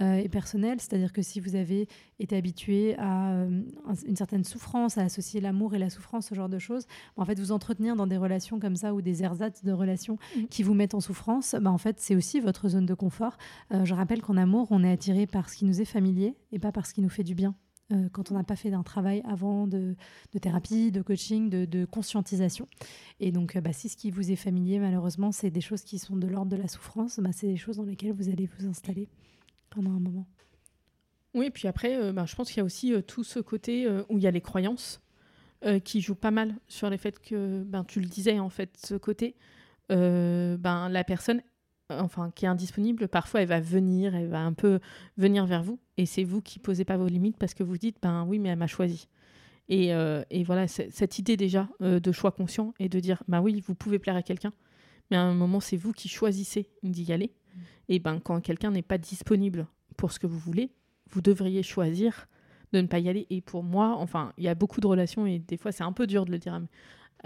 euh, 0.00 0.14
et 0.14 0.28
personnelle, 0.28 0.78
c'est-à-dire 0.80 1.12
que 1.12 1.20
si 1.20 1.40
vous 1.40 1.56
avez 1.56 1.88
été 2.20 2.36
habitué 2.36 2.94
à 2.96 3.32
euh, 3.32 3.60
un- 3.88 3.94
une 4.06 4.14
certaine 4.16 4.44
souffrance, 4.44 4.96
à 4.98 5.02
associer 5.02 5.40
l'amour 5.40 5.74
et 5.74 5.78
la 5.78 5.90
souffrance, 5.90 6.28
ce 6.28 6.34
genre 6.34 6.48
de 6.48 6.58
choses, 6.60 6.86
en 7.16 7.24
fait 7.24 7.38
vous 7.40 7.50
entretenir 7.52 7.96
dans 7.96 8.06
des 8.06 8.16
relations 8.16 8.60
comme 8.60 8.76
ça 8.76 8.94
ou 8.94 9.02
des 9.02 9.22
ersatz 9.24 9.64
de 9.64 9.72
relations 9.72 10.16
Mm. 10.36 10.44
qui 10.48 10.62
vous 10.62 10.74
mettent 10.74 10.94
en 10.94 11.00
souffrance, 11.00 11.56
bah, 11.60 11.70
en 11.72 11.78
fait 11.78 11.96
c'est 11.98 12.14
aussi 12.14 12.38
votre 12.40 12.68
zone 12.68 12.86
de 12.86 12.94
confort. 12.94 13.36
Je 13.70 13.92
rappelle 13.92 14.22
qu'en 14.22 14.36
amour 14.36 14.68
on 14.70 14.82
est 14.84 14.92
attiré 14.92 15.26
par 15.26 15.50
ce 15.50 15.56
qui 15.56 15.64
nous 15.64 15.80
est 15.80 15.84
familier 15.84 16.34
et 16.52 16.58
pas 16.60 16.72
par 16.72 16.86
ce 16.86 16.94
qui 16.94 17.02
nous 17.02 17.08
fait 17.10 17.24
du 17.24 17.34
bien. 17.34 17.54
Euh, 17.92 18.08
quand 18.12 18.30
on 18.30 18.34
n'a 18.34 18.44
pas 18.44 18.54
fait 18.54 18.70
d'un 18.70 18.84
travail 18.84 19.20
avant 19.28 19.66
de, 19.66 19.96
thérapie, 20.40 20.92
de 20.92 21.02
coaching, 21.02 21.50
de, 21.50 21.84
conscientisation. 21.84 22.68
Et 23.18 23.32
donc, 23.32 23.56
euh, 23.56 23.60
bah, 23.60 23.72
si 23.72 23.88
ce 23.88 23.96
qui 23.96 24.10
vous 24.10 24.30
est 24.30 24.36
familier, 24.36 24.78
malheureusement, 24.78 25.32
c'est 25.32 25.50
des 25.50 25.60
choses 25.60 25.82
qui 25.82 25.98
sont 25.98 26.16
de 26.16 26.28
l'ordre 26.28 26.52
de 26.52 26.56
la 26.56 26.68
souffrance, 26.68 27.18
bah, 27.18 27.30
c'est 27.32 27.48
des 27.48 27.56
choses 27.56 27.78
dans 27.78 27.84
lesquelles 27.84 28.12
vous 28.12 28.28
allez 28.28 28.48
vous 28.58 28.68
installer 28.68 29.08
pendant 29.70 29.90
un 29.90 29.98
moment. 29.98 30.26
Oui, 31.34 31.46
et 31.46 31.50
puis 31.50 31.66
après, 31.66 31.96
euh, 31.96 32.12
ben, 32.12 32.26
je 32.26 32.36
pense 32.36 32.48
qu'il 32.48 32.58
y 32.58 32.60
a 32.60 32.64
aussi 32.64 32.94
tout 33.08 33.24
ce 33.24 33.40
côté 33.40 33.88
où 34.08 34.18
il 34.18 34.22
y 34.22 34.26
a 34.26 34.30
les 34.30 34.40
croyances 34.40 35.00
qui 35.84 36.00
jouent 36.00 36.14
pas 36.14 36.30
mal 36.30 36.54
sur 36.68 36.88
les 36.88 36.96
faits 36.96 37.18
que, 37.20 37.62
ben, 37.64 37.84
tu 37.84 38.00
le 38.00 38.06
disais, 38.06 38.38
en 38.38 38.48
fait, 38.48 38.78
ce 38.82 38.94
côté, 38.94 39.34
ben, 39.88 40.88
la 40.88 41.04
personne 41.04 41.42
enfin, 41.90 42.30
qui 42.34 42.44
est 42.44 42.48
indisponible, 42.48 43.08
parfois 43.08 43.42
elle 43.42 43.48
va 43.48 43.60
venir, 43.60 44.14
elle 44.14 44.28
va 44.28 44.40
un 44.40 44.52
peu 44.52 44.80
venir 45.16 45.46
vers 45.46 45.62
vous, 45.62 45.78
et 45.96 46.06
c'est 46.06 46.24
vous 46.24 46.40
qui 46.40 46.58
posez 46.58 46.84
pas 46.84 46.96
vos 46.96 47.06
limites 47.06 47.36
parce 47.36 47.54
que 47.54 47.62
vous 47.62 47.78
dites, 47.78 47.96
ben 48.02 48.24
oui, 48.26 48.38
mais 48.38 48.50
elle 48.50 48.58
m'a 48.58 48.66
choisi. 48.66 49.08
Et, 49.68 49.94
euh, 49.94 50.22
et 50.30 50.42
voilà, 50.42 50.66
cette 50.66 51.18
idée 51.18 51.36
déjà 51.36 51.68
euh, 51.80 52.00
de 52.00 52.12
choix 52.12 52.32
conscient 52.32 52.74
et 52.80 52.88
de 52.88 52.98
dire, 52.98 53.22
ben 53.28 53.40
oui, 53.40 53.62
vous 53.66 53.74
pouvez 53.74 53.98
plaire 53.98 54.16
à 54.16 54.22
quelqu'un, 54.22 54.52
mais 55.10 55.16
à 55.16 55.22
un 55.22 55.34
moment, 55.34 55.60
c'est 55.60 55.76
vous 55.76 55.92
qui 55.92 56.08
choisissez 56.08 56.68
d'y 56.82 57.12
aller. 57.12 57.32
Et 57.88 57.98
ben 57.98 58.20
quand 58.20 58.40
quelqu'un 58.40 58.70
n'est 58.70 58.82
pas 58.82 58.98
disponible 58.98 59.66
pour 59.96 60.12
ce 60.12 60.18
que 60.18 60.26
vous 60.26 60.38
voulez, 60.38 60.70
vous 61.10 61.20
devriez 61.20 61.62
choisir 61.62 62.28
de 62.72 62.80
ne 62.80 62.86
pas 62.86 62.98
y 62.98 63.08
aller. 63.08 63.26
Et 63.30 63.40
pour 63.40 63.62
moi, 63.62 63.96
enfin, 63.98 64.32
il 64.38 64.44
y 64.44 64.48
a 64.48 64.54
beaucoup 64.54 64.80
de 64.80 64.86
relations, 64.86 65.26
et 65.26 65.38
des 65.38 65.56
fois 65.56 65.72
c'est 65.72 65.84
un 65.84 65.92
peu 65.92 66.06
dur 66.06 66.24
de 66.24 66.30
le 66.30 66.38
dire, 66.38 66.60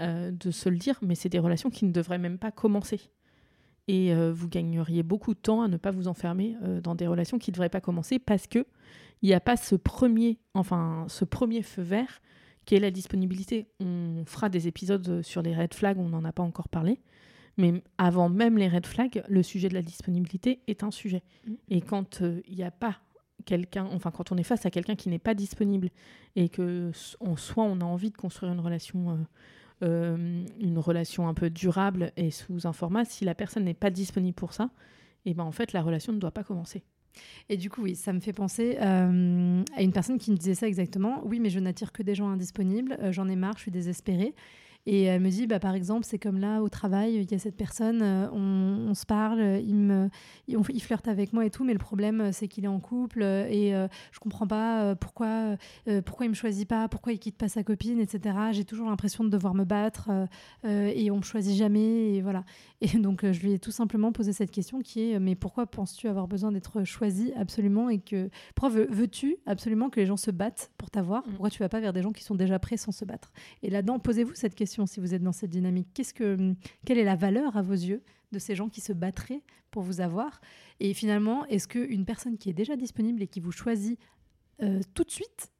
euh, 0.01 0.31
de 0.31 0.51
se 0.51 0.69
le 0.69 0.77
dire, 0.77 0.99
mais 1.01 1.15
c'est 1.15 1.29
des 1.29 1.39
relations 1.39 1.69
qui 1.69 1.85
ne 1.85 1.91
devraient 1.91 2.17
même 2.17 2.37
pas 2.37 2.51
commencer. 2.51 2.99
Et 3.87 4.13
euh, 4.13 4.33
vous 4.33 4.47
gagneriez 4.47 5.03
beaucoup 5.03 5.33
de 5.33 5.39
temps 5.39 5.61
à 5.61 5.67
ne 5.67 5.77
pas 5.77 5.91
vous 5.91 6.07
enfermer 6.07 6.57
euh, 6.63 6.81
dans 6.81 6.95
des 6.95 7.07
relations 7.07 7.37
qui 7.37 7.51
ne 7.51 7.53
devraient 7.53 7.69
pas 7.69 7.81
commencer 7.81 8.17
parce 8.19 8.47
que 8.47 8.65
il 9.21 9.29
n'y 9.29 9.33
a 9.33 9.39
pas 9.39 9.57
ce 9.57 9.75
premier, 9.75 10.39
enfin, 10.53 11.05
ce 11.07 11.25
premier 11.25 11.61
feu 11.61 11.81
vert 11.81 12.21
qui 12.65 12.75
est 12.75 12.79
la 12.79 12.91
disponibilité. 12.91 13.67
On 13.79 14.23
fera 14.25 14.49
des 14.49 14.67
épisodes 14.67 15.21
sur 15.21 15.41
les 15.41 15.55
red 15.55 15.73
flags, 15.73 15.99
on 15.99 16.09
n'en 16.09 16.25
a 16.25 16.31
pas 16.31 16.43
encore 16.43 16.67
parlé. 16.67 16.99
Mais 17.57 17.83
avant 17.97 18.27
même 18.27 18.57
les 18.57 18.67
red 18.67 18.85
flags, 18.85 19.23
le 19.29 19.43
sujet 19.43 19.69
de 19.69 19.75
la 19.75 19.81
disponibilité 19.81 20.61
est 20.67 20.83
un 20.83 20.91
sujet. 20.91 21.23
Mm. 21.47 21.53
Et 21.69 21.81
quand 21.81 22.21
euh, 22.21 22.41
il 22.47 22.55
n'y 22.55 22.63
a 22.63 22.71
pas 22.71 22.97
quelqu'un, 23.45 23.87
enfin 23.91 24.11
quand 24.11 24.31
on 24.31 24.37
est 24.37 24.43
face 24.43 24.65
à 24.65 24.71
quelqu'un 24.71 24.95
qui 24.95 25.09
n'est 25.09 25.19
pas 25.19 25.35
disponible 25.35 25.89
et 26.35 26.49
que 26.49 26.91
en 27.19 27.37
soi 27.37 27.63
on 27.63 27.79
a 27.81 27.85
envie 27.85 28.09
de 28.09 28.17
construire 28.17 28.51
une 28.51 28.59
relation, 28.59 29.25
une 29.81 30.77
relation 30.77 31.27
un 31.27 31.33
peu 31.33 31.49
durable 31.49 32.11
et 32.17 32.31
sous 32.31 32.65
un 32.67 32.73
format, 32.73 33.05
si 33.05 33.25
la 33.25 33.35
personne 33.35 33.65
n'est 33.65 33.73
pas 33.73 33.89
disponible 33.89 34.35
pour 34.35 34.53
ça, 34.53 34.69
et 35.25 35.33
ben 35.33 35.43
en 35.43 35.51
fait 35.51 35.73
la 35.73 35.81
relation 35.81 36.13
ne 36.13 36.19
doit 36.19 36.31
pas 36.31 36.43
commencer. 36.43 36.83
Et 37.47 37.55
du 37.55 37.69
coup, 37.69 37.83
oui, 37.83 37.95
ça 37.95 38.11
me 38.11 38.19
fait 38.19 38.33
penser 38.33 38.77
euh, 38.81 39.63
à 39.77 39.81
une 39.81 39.93
personne 39.93 40.17
qui 40.17 40.31
me 40.31 40.35
disait 40.37 40.55
ça 40.55 40.67
exactement. 40.67 41.21
Oui, 41.25 41.39
mais 41.39 41.49
je 41.49 41.59
n'attire 41.59 41.93
que 41.93 42.03
des 42.03 42.13
gens 42.13 42.27
indisponibles. 42.27 42.97
euh, 43.01 43.11
J'en 43.13 43.29
ai 43.29 43.37
marre, 43.37 43.53
je 43.55 43.61
suis 43.61 43.71
désespérée. 43.71 44.33
Et 44.85 45.03
elle 45.03 45.21
me 45.21 45.29
dit, 45.29 45.47
bah, 45.47 45.59
par 45.59 45.73
exemple, 45.73 46.05
c'est 46.05 46.19
comme 46.19 46.37
là 46.37 46.61
au 46.61 46.69
travail, 46.69 47.15
il 47.15 47.31
y 47.31 47.35
a 47.35 47.39
cette 47.39 47.57
personne, 47.57 48.01
euh, 48.01 48.29
on, 48.31 48.93
se 48.93 49.05
parle, 49.05 49.61
il, 49.65 49.75
me, 49.75 50.09
il, 50.47 50.81
flirte 50.81 51.07
avec 51.07 51.33
moi 51.33 51.45
et 51.45 51.49
tout, 51.49 51.63
mais 51.63 51.73
le 51.73 51.79
problème, 51.79 52.31
c'est 52.31 52.47
qu'il 52.47 52.65
est 52.65 52.69
en 52.69 52.79
couple 52.79 53.23
et 53.23 53.71
je 54.11 54.19
comprends 54.19 54.47
pas 54.47 54.95
pourquoi, 54.95 55.57
pourquoi 56.05 56.25
il 56.25 56.29
me 56.29 56.35
choisit 56.35 56.67
pas, 56.67 56.87
pourquoi 56.87 57.13
il 57.13 57.19
quitte 57.19 57.37
pas 57.37 57.49
sa 57.49 57.63
copine, 57.63 57.99
etc. 57.99 58.37
J'ai 58.51 58.63
toujours 58.63 58.89
l'impression 58.89 59.23
de 59.23 59.29
devoir 59.29 59.53
me 59.53 59.65
battre 59.65 60.09
et 60.63 61.11
on 61.11 61.17
me 61.17 61.23
choisit 61.23 61.57
jamais. 61.57 62.15
Et 62.15 62.21
voilà. 62.21 62.45
Et 62.81 62.87
donc, 62.99 63.29
je 63.29 63.41
lui 63.41 63.53
ai 63.53 63.59
tout 63.59 63.71
simplement 63.71 64.11
posé 64.11 64.33
cette 64.33 64.51
question 64.51 64.81
qui 64.81 65.11
est, 65.11 65.19
mais 65.19 65.35
pourquoi 65.35 65.65
penses-tu 65.65 66.07
avoir 66.07 66.27
besoin 66.27 66.51
d'être 66.51 66.83
choisi 66.83 67.33
absolument 67.35 67.89
et 67.89 67.99
que 67.99 68.29
pourquoi 68.53 68.85
veux-tu 68.89 69.37
absolument 69.45 69.89
que 69.89 69.99
les 69.99 70.05
gens 70.05 70.17
se 70.17 70.31
battent 70.31 70.71
pour 70.77 70.89
t'avoir? 70.89 71.27
Mm. 71.27 71.31
Pourquoi 71.31 71.49
tu 71.49 71.59
vas 71.59 71.69
pas 71.69 71.79
vers 71.79 71.93
des 71.93 72.01
gens 72.01 72.11
qui 72.11 72.23
sont 72.23 72.35
déjà 72.35 72.59
prêts 72.59 72.77
sans 72.77 72.91
se 72.91 73.05
battre? 73.05 73.31
Et 73.63 73.69
là-dedans, 73.69 73.99
posez-vous 73.99 74.35
cette 74.35 74.55
question 74.55 74.74
si 74.85 74.99
vous 74.99 75.13
êtes 75.13 75.23
dans 75.23 75.31
cette 75.31 75.51
dynamique. 75.51 75.87
Qu'est-ce 75.93 76.13
que, 76.13 76.53
quelle 76.85 76.97
est 76.97 77.05
la 77.05 77.15
valeur 77.15 77.55
à 77.55 77.61
vos 77.61 77.73
yeux 77.73 78.03
de 78.33 78.39
ces 78.39 78.55
gens 78.55 78.67
qui 78.67 78.81
se 78.81 78.91
battraient 78.91 79.43
pour 79.71 79.81
vous 79.81 80.01
avoir? 80.01 80.41
Et 80.81 80.93
finalement, 80.93 81.45
est-ce 81.45 81.67
qu'une 81.67 82.03
personne 82.03 82.37
qui 82.37 82.49
est 82.49 82.53
déjà 82.53 82.75
disponible 82.75 83.21
et 83.23 83.27
qui 83.27 83.39
vous 83.39 83.53
choisit 83.53 83.97
euh, 84.61 84.81
tout 84.93 85.05
de 85.05 85.11
suite, 85.11 85.53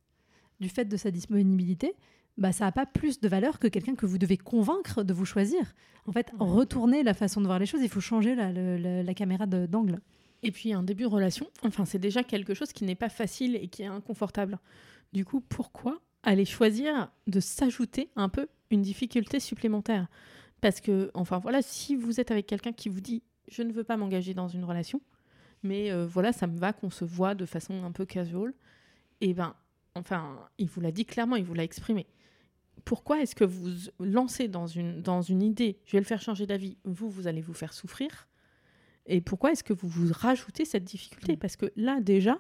du 0.60 0.68
fait 0.68 0.86
de 0.86 0.98
sa 0.98 1.12
disponibilité, 1.12 1.96
bah, 2.38 2.52
ça 2.52 2.66
n'a 2.66 2.74
pas 2.74 2.86
plus 2.86 3.22
de 3.22 3.30
valeur 3.30 3.60
que 3.60 3.68
quelqu'un 3.68 3.96
que 3.96 4.06
vous 4.06 4.18
devez 4.18 4.38
convaincre 4.38 5.04
de 5.04 5.14
vous 5.14 5.26
choisir? 5.26 5.74
En 6.06 6.12
fait, 6.12 6.34
retourner 6.38 7.04
la 7.04 7.14
façon 7.14 7.40
de 7.40 7.46
voir 7.46 7.60
les 7.60 7.66
choses, 7.66 7.82
il 7.82 7.90
faut 7.90 8.02
changer 8.02 8.36
la, 8.36 8.52
la 8.52 9.14
caméra 9.14 9.46
d'angle. 9.46 10.02
Et 10.44 10.52
puis 10.52 10.74
un 10.74 10.84
début 10.84 11.04
de 11.04 11.10
relation, 11.10 11.48
enfin 11.64 11.86
c'est 11.86 11.98
déjà 11.98 12.24
quelque 12.24 12.54
chose 12.54 12.72
qui 12.72 12.84
n'est 12.84 12.94
pas 12.96 13.10
facile 13.10 13.56
et 13.56 13.68
qui 13.68 13.82
est 13.82 13.88
inconfortable. 13.88 14.60
Du 15.12 15.26
coup, 15.26 15.40
pourquoi 15.40 16.00
aller 16.26 16.46
choisir 16.46 17.10
de 17.28 17.40
s'ajouter 17.40 18.10
un 18.16 18.30
peu 18.30 18.48
une 18.72 18.82
difficulté 18.82 19.40
supplémentaire 19.40 20.08
Parce 20.62 20.82
que, 20.82 21.12
enfin 21.14 21.40
voilà, 21.40 21.62
si 21.62 21.96
vous 21.96 22.20
êtes 22.20 22.32
avec 22.32 22.48
quelqu'un 22.48 22.74
qui 22.74 22.90
vous 22.90 23.02
dit 23.02 23.24
je 23.48 23.62
ne 23.62 23.72
veux 23.72 23.84
pas 23.84 23.96
m'engager 23.96 24.34
dans 24.34 24.48
une 24.48 24.64
relation, 24.64 25.02
mais 25.64 25.92
euh, 25.92 26.06
voilà, 26.06 26.34
ça 26.34 26.48
me 26.48 26.58
va 26.58 26.74
qu'on 26.74 26.90
se 26.90 27.06
voit 27.06 27.36
de 27.36 27.46
façon 27.46 27.84
un 27.84 27.92
peu 27.92 28.06
casual, 28.06 28.54
et 29.22 29.30
eh 29.30 29.34
ben, 29.34 29.56
enfin, 29.94 30.40
il 30.58 30.68
vous 30.68 30.82
l'a 30.82 30.92
dit 30.92 31.06
clairement, 31.06 31.36
il 31.36 31.44
vous 31.44 31.54
l'a 31.54 31.64
exprimé. 31.64 32.08
Pourquoi 32.84 33.22
est-ce 33.22 33.36
que 33.36 33.46
vous 33.46 33.70
lancez 34.00 34.48
dans 34.48 34.68
une, 34.68 35.02
dans 35.02 35.22
une 35.22 35.42
idée, 35.42 35.80
je 35.86 35.94
vais 35.94 36.00
le 36.00 36.06
faire 36.06 36.22
changer 36.22 36.46
d'avis, 36.46 36.78
vous, 36.84 37.10
vous 37.10 37.28
allez 37.28 37.42
vous 37.42 37.54
faire 37.54 37.74
souffrir? 37.74 38.28
Et 39.08 39.22
pourquoi 39.22 39.52
est-ce 39.52 39.64
que 39.64 39.74
vous 39.74 39.88
vous 39.88 40.12
rajoutez 40.12 40.66
cette 40.66 40.84
difficulté? 40.84 41.34
Mm. 41.34 41.38
Parce 41.38 41.56
que 41.56 41.72
là, 41.76 42.02
déjà, 42.02 42.40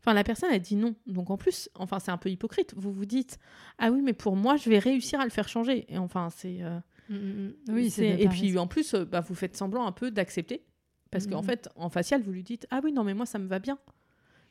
enfin, 0.00 0.14
la 0.14 0.24
personne 0.24 0.50
a 0.50 0.58
dit 0.58 0.76
non. 0.76 0.94
Donc 1.06 1.30
en 1.30 1.36
plus, 1.36 1.70
enfin, 1.74 1.98
c'est 1.98 2.10
un 2.10 2.16
peu 2.16 2.30
hypocrite. 2.30 2.74
Vous 2.76 2.92
vous 2.92 3.06
dites 3.06 3.38
ah 3.78 3.90
oui, 3.90 4.00
mais 4.02 4.12
pour 4.12 4.36
moi, 4.36 4.56
je 4.56 4.68
vais 4.68 4.78
réussir 4.78 5.20
à 5.20 5.24
le 5.24 5.30
faire 5.30 5.48
changer. 5.48 5.86
Et 5.88 5.98
enfin, 5.98 6.28
c'est 6.30 6.58
euh, 6.62 6.78
mm, 7.08 7.14
mm, 7.14 7.54
oui, 7.68 7.90
c'est 7.90 8.20
et 8.20 8.28
puis 8.28 8.56
en 8.58 8.66
plus, 8.66 8.94
euh, 8.94 9.04
bah, 9.04 9.20
vous 9.20 9.34
faites 9.34 9.56
semblant 9.56 9.86
un 9.86 9.92
peu 9.92 10.10
d'accepter 10.10 10.64
parce 11.10 11.26
qu'en 11.26 11.42
fait, 11.42 11.68
en 11.74 11.88
facial, 11.88 12.22
vous 12.22 12.32
lui 12.32 12.44
dites 12.44 12.66
ah 12.70 12.80
oui, 12.84 12.92
non, 12.92 13.04
mais 13.04 13.14
moi, 13.14 13.26
ça 13.26 13.38
me 13.38 13.48
va 13.48 13.58
bien 13.58 13.78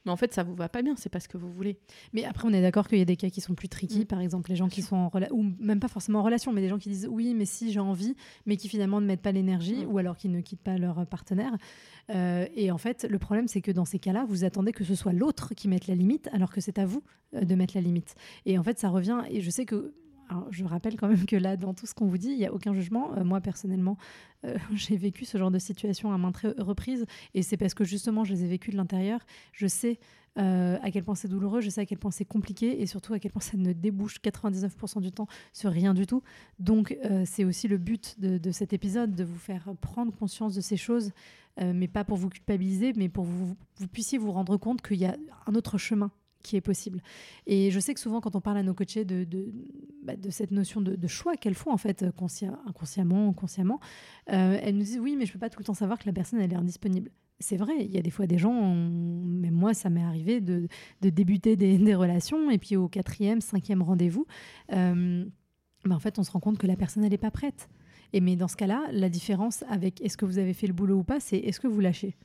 mais 0.05 0.11
en 0.11 0.15
fait 0.15 0.33
ça 0.33 0.43
vous 0.43 0.55
va 0.55 0.69
pas 0.69 0.81
bien, 0.81 0.95
c'est 0.97 1.09
pas 1.09 1.19
ce 1.19 1.27
que 1.27 1.37
vous 1.37 1.51
voulez. 1.51 1.77
Mais 2.13 2.25
après 2.25 2.47
on 2.47 2.53
est 2.53 2.61
d'accord 2.61 2.87
qu'il 2.87 2.99
y 2.99 3.01
a 3.01 3.05
des 3.05 3.15
cas 3.15 3.29
qui 3.29 3.41
sont 3.41 3.55
plus 3.55 3.69
tricky, 3.69 4.01
mm. 4.01 4.05
par 4.05 4.21
exemple 4.21 4.49
les 4.49 4.55
gens 4.55 4.69
qui 4.69 4.81
sont 4.81 4.95
en 4.95 5.09
relation, 5.09 5.35
ou 5.35 5.45
même 5.59 5.79
pas 5.79 5.87
forcément 5.87 6.19
en 6.19 6.23
relation, 6.23 6.53
mais 6.53 6.61
des 6.61 6.69
gens 6.69 6.77
qui 6.77 6.89
disent 6.89 7.07
oui 7.09 7.33
mais 7.33 7.45
si 7.45 7.71
j'ai 7.71 7.79
envie, 7.79 8.15
mais 8.45 8.57
qui 8.57 8.69
finalement 8.69 9.01
ne 9.01 9.05
mettent 9.05 9.21
pas 9.21 9.31
l'énergie, 9.31 9.85
mm. 9.85 9.91
ou 9.91 9.97
alors 9.97 10.17
qui 10.17 10.29
ne 10.29 10.41
quittent 10.41 10.63
pas 10.63 10.77
leur 10.77 11.05
partenaire. 11.07 11.55
Euh, 12.09 12.47
et 12.55 12.71
en 12.71 12.77
fait 12.77 13.05
le 13.09 13.19
problème 13.19 13.47
c'est 13.47 13.61
que 13.61 13.71
dans 13.71 13.85
ces 13.85 13.99
cas-là 13.99 14.25
vous 14.27 14.43
attendez 14.43 14.71
que 14.71 14.83
ce 14.83 14.95
soit 14.95 15.13
l'autre 15.13 15.53
qui 15.53 15.67
mette 15.67 15.87
la 15.87 15.95
limite, 15.95 16.29
alors 16.33 16.51
que 16.51 16.61
c'est 16.61 16.79
à 16.79 16.85
vous 16.85 17.03
euh, 17.35 17.41
de 17.41 17.55
mettre 17.55 17.75
la 17.75 17.81
limite. 17.81 18.15
Et 18.45 18.57
en 18.57 18.63
fait 18.63 18.79
ça 18.79 18.89
revient, 18.89 19.21
et 19.29 19.41
je 19.41 19.49
sais 19.49 19.65
que 19.65 19.93
je 20.51 20.63
rappelle 20.63 20.95
quand 20.97 21.07
même 21.07 21.25
que 21.25 21.35
là, 21.35 21.57
dans 21.57 21.73
tout 21.73 21.85
ce 21.85 21.93
qu'on 21.93 22.05
vous 22.05 22.17
dit, 22.17 22.29
il 22.29 22.37
n'y 22.37 22.45
a 22.45 22.53
aucun 22.53 22.73
jugement. 22.73 23.15
Euh, 23.17 23.23
moi, 23.23 23.41
personnellement, 23.41 23.97
euh, 24.45 24.57
j'ai 24.73 24.97
vécu 24.97 25.25
ce 25.25 25.37
genre 25.37 25.51
de 25.51 25.59
situation 25.59 26.11
à 26.11 26.17
maintes 26.17 26.45
reprises. 26.57 27.05
Et 27.33 27.41
c'est 27.41 27.57
parce 27.57 27.73
que 27.73 27.83
justement, 27.83 28.23
je 28.23 28.33
les 28.33 28.43
ai 28.43 28.47
vécues 28.47 28.71
de 28.71 28.77
l'intérieur. 28.77 29.21
Je 29.53 29.67
sais 29.67 29.99
euh, 30.37 30.77
à 30.81 30.91
quel 30.91 31.03
point 31.03 31.15
c'est 31.15 31.27
douloureux, 31.27 31.61
je 31.61 31.69
sais 31.69 31.81
à 31.81 31.85
quel 31.85 31.97
point 31.97 32.11
c'est 32.11 32.25
compliqué 32.25 32.81
et 32.81 32.85
surtout 32.85 33.13
à 33.13 33.19
quel 33.19 33.31
point 33.31 33.41
ça 33.41 33.57
ne 33.57 33.73
débouche 33.73 34.19
99% 34.23 35.01
du 35.01 35.11
temps 35.11 35.27
sur 35.53 35.71
rien 35.71 35.93
du 35.93 36.05
tout. 36.05 36.21
Donc, 36.59 36.97
c'est 37.25 37.43
aussi 37.43 37.67
le 37.67 37.77
but 37.77 38.19
de, 38.19 38.51
cet 38.51 38.71
épisode, 38.71 39.15
de 39.15 39.23
vous 39.23 39.39
faire 39.39 39.73
prendre 39.81 40.13
conscience 40.13 40.53
de 40.53 40.61
ces 40.61 40.77
choses, 40.77 41.11
mais 41.57 41.87
pas 41.87 42.05
pour 42.05 42.15
vous 42.15 42.29
culpabiliser, 42.29 42.93
mais 42.95 43.09
pour 43.09 43.25
que 43.25 43.29
vous, 43.29 43.57
vous 43.77 43.87
puissiez 43.87 44.17
vous 44.17 44.31
rendre 44.31 44.55
compte 44.55 44.81
qu'il 44.81 44.97
y 44.97 45.05
a 45.05 45.17
un 45.47 45.55
autre 45.55 45.77
chemin 45.77 46.11
qui 46.43 46.55
est 46.55 46.61
possible. 46.61 47.01
Et 47.47 47.71
je 47.71 47.79
sais 47.79 47.93
que 47.93 47.99
souvent, 47.99 48.21
quand 48.21 48.35
on 48.35 48.41
parle 48.41 48.57
à 48.57 48.63
nos 48.63 48.73
coachés 48.73 49.05
de, 49.05 49.23
de, 49.23 49.51
bah, 50.03 50.13
cette 50.29 50.51
notion 50.51 50.81
de, 50.81 51.07
choix 51.07 51.35
qu'elles 51.35 51.55
font, 51.55 51.71
en 51.71 51.77
fait, 51.77 52.03
inconsciemment, 52.03 53.33
consciemment, 53.33 53.79
euh, 54.31 54.59
elles 54.61 54.75
nous 54.75 54.83
disent 54.83 54.99
Oui, 54.99 55.15
mais 55.15 55.25
je 55.25 55.31
ne 55.31 55.33
peux 55.33 55.39
pas 55.39 55.49
tout 55.49 55.59
le 55.59 55.65
temps 55.65 55.73
savoir 55.73 55.99
que 55.99 56.05
la 56.05 56.13
personne, 56.13 56.39
elle 56.39 56.53
est 56.53 56.57
indisponible. 56.57 57.11
C'est 57.41 57.57
vrai, 57.57 57.73
il 57.79 57.91
y 57.91 57.97
a 57.97 58.01
des 58.01 58.09
fois 58.09 58.27
des 58.27 58.37
gens, 58.37 58.75
mais 58.75 59.49
moi, 59.49 59.73
ça 59.73 59.89
m'est 59.89 60.03
arrivé 60.03 60.41
de, 60.41 60.67
débuter 61.01 61.55
des, 61.55 61.95
relations, 61.95 62.51
et 62.51 62.57
puis 62.57 62.75
au 62.75 62.89
quatrième, 62.89 63.39
cinquième 63.39 63.81
rendez-vous, 63.81 64.25
euh, 64.73 65.25
bah, 65.85 65.95
en 65.95 65.99
fait, 65.99 66.19
on 66.19 66.23
se 66.23 66.31
rend 66.31 66.41
compte 66.41 66.57
que 66.57 66.67
la 66.67 66.75
personne, 66.75 67.03
elle 67.03 67.11
n'est 67.11 67.17
pas 67.17 67.31
prête. 67.31 67.69
Et 68.11 68.21
mais 68.21 68.35
dans 68.35 68.47
ce 68.47 68.55
cas-là, 68.55 68.87
la 68.91 69.09
différence 69.09 69.63
avec 69.69 70.01
est-ce 70.01 70.17
que 70.17 70.25
vous 70.25 70.37
avez 70.37 70.53
fait 70.53 70.67
le 70.67 70.73
boulot 70.73 70.97
ou 70.97 71.03
pas, 71.03 71.19
c'est 71.19 71.37
est-ce 71.37 71.59
que 71.59 71.67
vous 71.67 71.79
lâchez? 71.79 72.15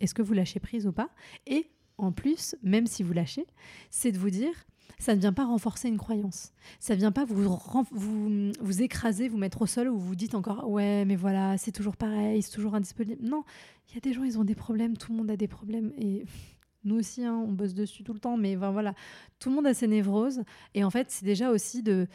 Est-ce 0.00 0.14
que 0.14 0.22
vous 0.22 0.32
lâchez 0.32 0.58
prise 0.58 0.86
ou 0.86 0.92
pas? 0.92 1.10
Et 1.46 1.66
en 2.02 2.12
plus, 2.12 2.56
même 2.62 2.86
si 2.86 3.02
vous 3.02 3.12
lâchez, 3.12 3.46
c'est 3.90 4.12
de 4.12 4.18
vous 4.18 4.30
dire, 4.30 4.54
ça 4.98 5.14
ne 5.14 5.20
vient 5.20 5.32
pas 5.32 5.44
renforcer 5.44 5.88
une 5.88 5.98
croyance. 5.98 6.52
Ça 6.78 6.94
ne 6.94 6.98
vient 7.00 7.12
pas 7.12 7.24
vous, 7.24 7.58
vous, 7.90 8.82
écraser, 8.82 9.28
vous 9.28 9.38
mettre 9.38 9.62
au 9.62 9.66
sol 9.66 9.88
où 9.88 9.98
vous 9.98 10.14
dites 10.14 10.34
encore 10.34 10.68
ouais 10.70 11.04
mais 11.04 11.16
voilà 11.16 11.58
c'est 11.58 11.72
toujours 11.72 11.96
pareil, 11.96 12.42
c'est 12.42 12.52
toujours 12.52 12.74
indisponible. 12.74 13.22
Non, 13.22 13.44
il 13.88 13.94
y 13.94 13.98
a 13.98 14.00
des 14.00 14.12
gens 14.12 14.22
ils 14.22 14.38
ont 14.38 14.44
des 14.44 14.54
problèmes, 14.54 14.96
tout 14.96 15.12
le 15.12 15.18
monde 15.18 15.30
a 15.30 15.36
des 15.36 15.48
problèmes 15.48 15.92
et 15.98 16.24
nous 16.84 16.96
aussi 16.96 17.24
hein, 17.24 17.34
on 17.34 17.52
bosse 17.52 17.74
dessus 17.74 18.04
tout 18.04 18.12
le 18.12 18.20
temps, 18.20 18.36
mais 18.36 18.54
voilà 18.54 18.94
tout 19.38 19.48
le 19.50 19.56
monde 19.56 19.66
a 19.66 19.74
ses 19.74 19.88
névroses 19.88 20.42
et 20.74 20.84
en 20.84 20.90
fait 20.90 21.10
c'est 21.10 21.24
déjà 21.24 21.50
aussi 21.50 21.82
de 21.82 22.06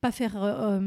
pas 0.00 0.12
faire 0.12 0.42
euh, 0.42 0.78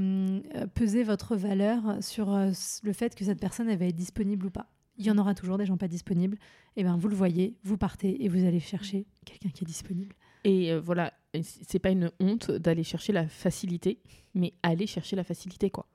euh, 0.56 0.68
peser 0.74 1.04
votre 1.04 1.36
valeur 1.36 1.98
sur 2.02 2.34
euh, 2.34 2.52
le 2.84 2.94
fait 2.94 3.16
que 3.16 3.26
cette 3.26 3.40
personne 3.40 3.70
elle 3.70 3.80
va 3.80 3.86
être 3.86 3.96
disponible 3.96 4.46
ou 4.46 4.50
pas 4.52 4.68
il 5.00 5.06
y 5.06 5.12
en 5.12 5.18
aura 5.18 5.34
toujours 5.34 5.58
des 5.58 5.66
gens 5.66 5.78
pas 5.78 5.88
disponibles. 5.88 6.38
Et 6.76 6.82
eh 6.82 6.84
ben 6.84 6.98
vous 6.98 7.08
le 7.08 7.16
voyez, 7.16 7.58
vous 7.64 7.78
partez 7.78 8.24
et 8.24 8.30
vous 8.30 8.46
allez 8.46 8.60
chercher 8.60 9.08
quelqu'un 9.26 9.50
qui 9.50 9.64
est 9.64 9.68
disponible. 9.68 10.16
Et 10.44 10.72
euh, 10.72 10.80
voilà, 10.80 11.14
c'est 11.42 11.80
pas 11.80 11.90
une 11.90 12.12
honte 12.20 12.52
d'aller 12.52 12.84
chercher 12.84 13.14
la 13.14 13.28
facilité, 13.28 14.00
mais 14.36 14.54
aller 14.62 14.86
chercher 14.86 15.16
la 15.16 15.24
facilité 15.24 15.70
quoi. 15.70 15.88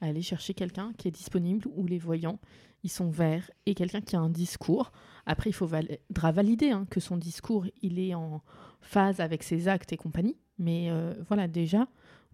Aller 0.00 0.22
chercher 0.22 0.54
quelqu'un 0.54 0.92
qui 0.96 1.08
est 1.08 1.12
disponible 1.12 1.68
où 1.76 1.86
les 1.86 1.98
voyants 1.98 2.40
ils 2.82 2.90
sont 2.90 3.10
verts 3.10 3.48
et 3.66 3.74
quelqu'un 3.74 4.00
qui 4.00 4.16
a 4.16 4.20
un 4.20 4.30
discours. 4.30 4.90
Après, 5.26 5.50
il 5.50 5.52
faudra 5.52 6.32
valider 6.32 6.70
hein, 6.70 6.86
que 6.90 6.98
son 6.98 7.16
discours 7.16 7.66
il 7.82 8.00
est 8.00 8.14
en 8.14 8.42
phase 8.80 9.20
avec 9.20 9.42
ses 9.42 9.68
actes 9.68 9.92
et 9.92 9.96
compagnie. 9.96 10.36
Mais 10.58 10.90
euh, 10.90 11.14
voilà, 11.28 11.46
déjà, 11.48 11.86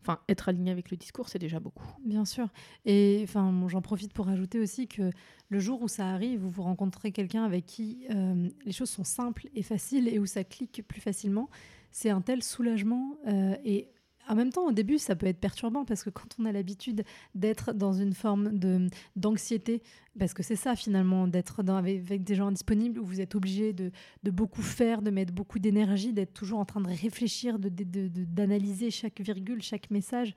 enfin, 0.03 0.21
être 0.29 0.49
aligné 0.49 0.71
avec 0.71 0.91
le 0.91 0.97
discours, 0.97 1.29
c'est 1.29 1.39
déjà 1.39 1.61
beaucoup. 1.61 1.87
Bien 2.05 2.25
sûr. 2.25 2.49
Et 2.85 3.21
enfin, 3.25 3.53
j'en 3.69 3.83
profite 3.83 4.13
pour 4.13 4.29
ajouter 4.29 4.59
aussi 4.61 4.89
que 4.89 5.11
le 5.49 5.59
jour 5.59 5.83
où 5.83 5.89
ça 5.89 6.09
arrive, 6.09 6.45
où 6.45 6.51
vous 6.51 6.63
rencontrez 6.63 7.13
quelqu'un 7.13 7.45
avec 7.45 7.67
qui 7.67 8.07
euh, 8.11 8.49
les 8.65 8.73
choses 8.73 8.91
sont 8.91 9.05
simples 9.05 9.49
et 9.55 9.63
faciles 9.63 10.09
et 10.09 10.19
où 10.19 10.27
ça 10.27 10.45
clique 10.45 10.83
plus 10.87 11.01
facilement, 11.01 11.49
c'est 11.91 12.11
un 12.11 12.21
tel 12.21 12.43
soulagement 12.43 13.17
euh, 13.27 13.57
et 13.65 13.89
en 14.29 14.35
même 14.35 14.53
temps, 14.53 14.67
au 14.67 14.73
début, 14.73 14.99
ça 14.99 15.17
peut 15.17 15.27
être 15.27 15.41
perturbant 15.41 15.85
parce 15.85 16.05
que 16.05 16.11
quand 16.11 16.29
on 16.39 16.45
a 16.45 16.53
l'habitude 16.53 17.05
d'être 17.35 17.73
dans 17.73 17.93
une 17.93 18.13
forme 18.13 18.59
de 18.59 18.89
d'anxiété, 19.17 19.83
parce 20.19 20.35
que 20.35 20.43
c'est 20.43 20.57
ça 20.57 20.77
finalement, 20.77 21.27
d'être 21.27 21.63
avec, 21.69 22.25
des 22.25 22.35
gens 22.35 22.51
disponibles 22.51 23.01
où 23.01 23.05
vous 23.05 23.21
êtes 23.21 23.35
obligé 23.35 23.73
de, 23.73 23.91
de, 24.23 24.31
beaucoup 24.31 24.63
faire, 24.63 25.01
de 25.01 25.11
mettre 25.11 25.33
beaucoup 25.33 25.59
d'énergie, 25.59 26.13
d'être 26.13 26.35
toujours 26.35 26.59
en 26.59 26.65
train 26.65 26.81
de 26.81 26.89
réfléchir, 26.89 27.59
d'analyser 27.59 28.87
de, 28.87 28.91
chaque 28.91 29.21
virgule, 29.21 29.63
chaque 29.63 29.91
message. 29.91 30.35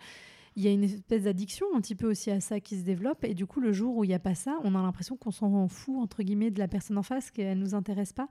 Il 0.55 0.63
y 0.63 0.67
a 0.67 0.71
une 0.71 0.83
espèce 0.83 1.23
d'addiction 1.23 1.65
un 1.75 1.81
petit 1.81 1.95
peu 1.95 2.09
aussi 2.09 2.29
à 2.29 2.41
ça 2.41 2.59
qui 2.59 2.77
se 2.77 2.83
développe. 2.83 3.23
Et 3.23 3.33
du 3.33 3.45
coup, 3.45 3.61
le 3.61 3.71
jour 3.71 3.95
où 3.95 4.03
il 4.03 4.07
n'y 4.07 4.13
a 4.13 4.19
pas 4.19 4.35
ça, 4.35 4.57
on 4.63 4.75
a 4.75 4.81
l'impression 4.81 5.15
qu'on 5.15 5.31
s'en 5.31 5.67
fout, 5.69 5.95
entre 5.97 6.23
guillemets, 6.23 6.51
de 6.51 6.59
la 6.59 6.67
personne 6.67 6.97
en 6.97 7.03
face, 7.03 7.31
qu'elle 7.31 7.57
ne 7.57 7.63
nous 7.63 7.73
intéresse 7.73 8.11
pas. 8.11 8.27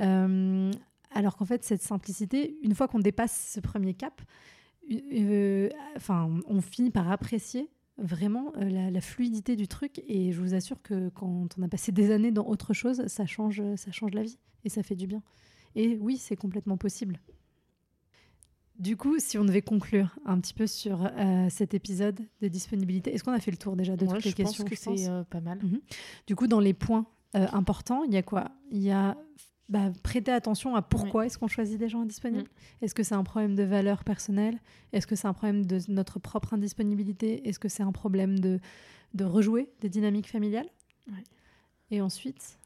Euh, 0.00 0.70
alors 1.10 1.36
qu'en 1.36 1.44
fait, 1.44 1.64
cette 1.64 1.82
simplicité, 1.82 2.56
une 2.62 2.74
fois 2.74 2.86
qu'on 2.86 3.00
dépasse 3.00 3.52
ce 3.54 3.60
premier 3.60 3.94
cap, 3.94 4.22
enfin, 5.96 6.30
on 6.46 6.60
finit 6.60 6.90
par 6.90 7.10
apprécier 7.10 7.70
vraiment 7.98 8.52
euh, 8.56 8.90
la, 8.90 9.00
fluidité 9.00 9.56
du 9.56 9.68
truc. 9.68 10.02
Et 10.06 10.32
je 10.32 10.40
vous 10.40 10.54
assure 10.54 10.82
que 10.82 11.08
quand 11.10 11.48
on 11.58 11.62
a 11.62 11.68
passé 11.68 11.92
des 11.92 12.10
années 12.10 12.32
dans 12.32 12.46
autre 12.46 12.72
chose, 12.72 13.06
ça 13.06 13.26
change, 13.26 13.62
ça 13.76 13.92
change 13.92 14.12
la 14.12 14.22
vie 14.22 14.38
et 14.64 14.68
ça 14.68 14.82
fait 14.82 14.96
du 14.96 15.06
bien. 15.06 15.22
Et 15.74 15.96
oui, 16.00 16.16
c'est 16.16 16.36
complètement 16.36 16.76
possible. 16.76 17.20
Du 18.78 18.96
coup, 18.96 19.18
si 19.18 19.38
on 19.38 19.44
devait 19.44 19.62
conclure 19.62 20.18
un 20.26 20.38
petit 20.38 20.52
peu 20.52 20.66
sur 20.66 21.06
euh, 21.06 21.48
cet 21.48 21.72
épisode 21.72 22.20
de 22.42 22.48
disponibilité, 22.48 23.14
est-ce 23.14 23.24
qu'on 23.24 23.32
a 23.32 23.40
fait 23.40 23.50
le 23.50 23.56
tour 23.56 23.74
déjà 23.74 23.96
de 23.96 24.04
toutes 24.04 24.24
les 24.24 24.34
questions? 24.34 24.66
Je 24.66 24.74
pense 24.74 24.96
que 24.96 24.96
c'est 24.96 25.24
pas 25.30 25.40
mal. 25.40 25.58
Mhm. 25.62 25.80
Du 26.26 26.36
coup, 26.36 26.46
dans 26.46 26.60
les 26.60 26.74
points 26.74 27.06
importants, 27.32 28.02
il 28.04 28.12
y 28.12 28.16
a 28.16 28.22
quoi? 28.22 28.50
Il 28.70 28.82
y 28.82 28.90
a 28.90 29.16
bah, 29.68 29.90
prêter 30.02 30.30
attention 30.30 30.76
à 30.76 30.82
pourquoi 30.82 31.26
est-ce 31.26 31.38
qu'on 31.38 31.48
choisit 31.48 31.78
des 31.78 31.88
gens 31.88 32.02
indisponibles. 32.02 32.48
Mm. 32.48 32.84
Est-ce 32.84 32.94
que 32.94 33.02
c'est 33.02 33.14
un 33.14 33.24
problème 33.24 33.54
de 33.54 33.64
valeur 33.64 34.04
personnelle? 34.04 34.60
Est-ce 34.92 35.06
que 35.06 35.16
c'est 35.16 35.26
un 35.26 35.32
problème 35.32 35.66
de 35.66 35.80
notre 35.88 36.18
propre 36.18 36.54
indisponibilité? 36.54 37.48
Est-ce 37.48 37.58
que 37.58 37.68
c'est 37.68 37.82
un 37.82 37.92
problème 37.92 38.38
de, 38.38 38.60
de 39.14 39.24
rejouer 39.24 39.70
des 39.80 39.88
dynamiques 39.88 40.30
familiales? 40.30 40.68
Ouais. 41.08 41.24
Et 41.90 42.00
ensuite? 42.00 42.58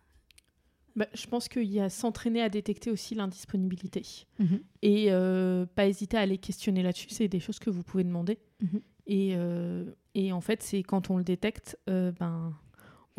Bah, 0.97 1.07
je 1.14 1.26
pense 1.26 1.49
qu'il 1.49 1.71
y 1.71 1.80
a 1.80 1.88
s'entraîner 1.88 2.42
à 2.42 2.49
détecter 2.49 2.90
aussi 2.90 3.14
l'indisponibilité. 3.14 4.02
Mhm. 4.38 4.61
Et 4.83 5.07
euh, 5.09 5.64
pas 5.66 5.87
hésiter 5.87 6.16
à 6.16 6.21
aller 6.21 6.38
questionner 6.38 6.83
là-dessus. 6.83 7.09
C'est 7.11 7.28
des 7.28 7.40
choses 7.40 7.59
que 7.59 7.71
vous 7.71 7.83
pouvez 7.83 8.04
demander. 8.04 8.38
Mhm. 8.61 8.80
Et, 9.07 9.33
euh, 9.37 9.85
et 10.14 10.33
en 10.33 10.40
fait, 10.40 10.62
c'est 10.62 10.83
quand 10.83 11.11
on 11.11 11.16
le 11.16 11.25
détecte, 11.25 11.78
euh, 11.88 12.12
ben, 12.12 12.54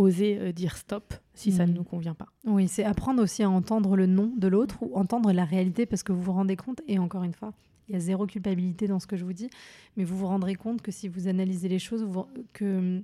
oser 0.01 0.37
euh, 0.39 0.51
dire 0.51 0.75
stop 0.77 1.13
si 1.33 1.51
ça 1.51 1.65
ne 1.65 1.71
Mhm. 1.71 1.77
nous 1.77 1.83
convient 1.83 2.13
pas. 2.15 2.27
Oui, 2.45 2.67
c'est 2.67 2.83
apprendre 2.83 3.21
aussi 3.23 3.43
à 3.43 3.49
entendre 3.49 3.95
le 3.95 4.05
nom 4.05 4.31
de 4.37 4.47
l'autre 4.47 4.77
ou 4.81 4.95
entendre 4.95 5.31
la 5.31 5.45
réalité 5.45 5.85
parce 5.85 6.03
que 6.03 6.11
vous 6.11 6.21
vous 6.21 6.33
rendez 6.33 6.55
compte, 6.55 6.81
et 6.87 6.99
encore 6.99 7.23
une 7.23 7.33
fois, 7.33 7.53
il 7.87 7.93
y 7.93 7.95
a 7.97 7.99
zéro 7.99 8.25
culpabilité 8.25 8.87
dans 8.87 8.99
ce 8.99 9.07
que 9.07 9.17
je 9.17 9.25
vous 9.25 9.33
dis, 9.33 9.49
mais 9.97 10.03
vous 10.03 10.17
vous 10.17 10.27
rendrez 10.27 10.55
compte 10.55 10.81
que 10.81 10.91
si 10.91 11.07
vous 11.07 11.27
analysez 11.27 11.67
les 11.67 11.79
choses, 11.79 12.03
vous- 12.03 12.25
que 12.53 12.77
hum, 12.77 13.03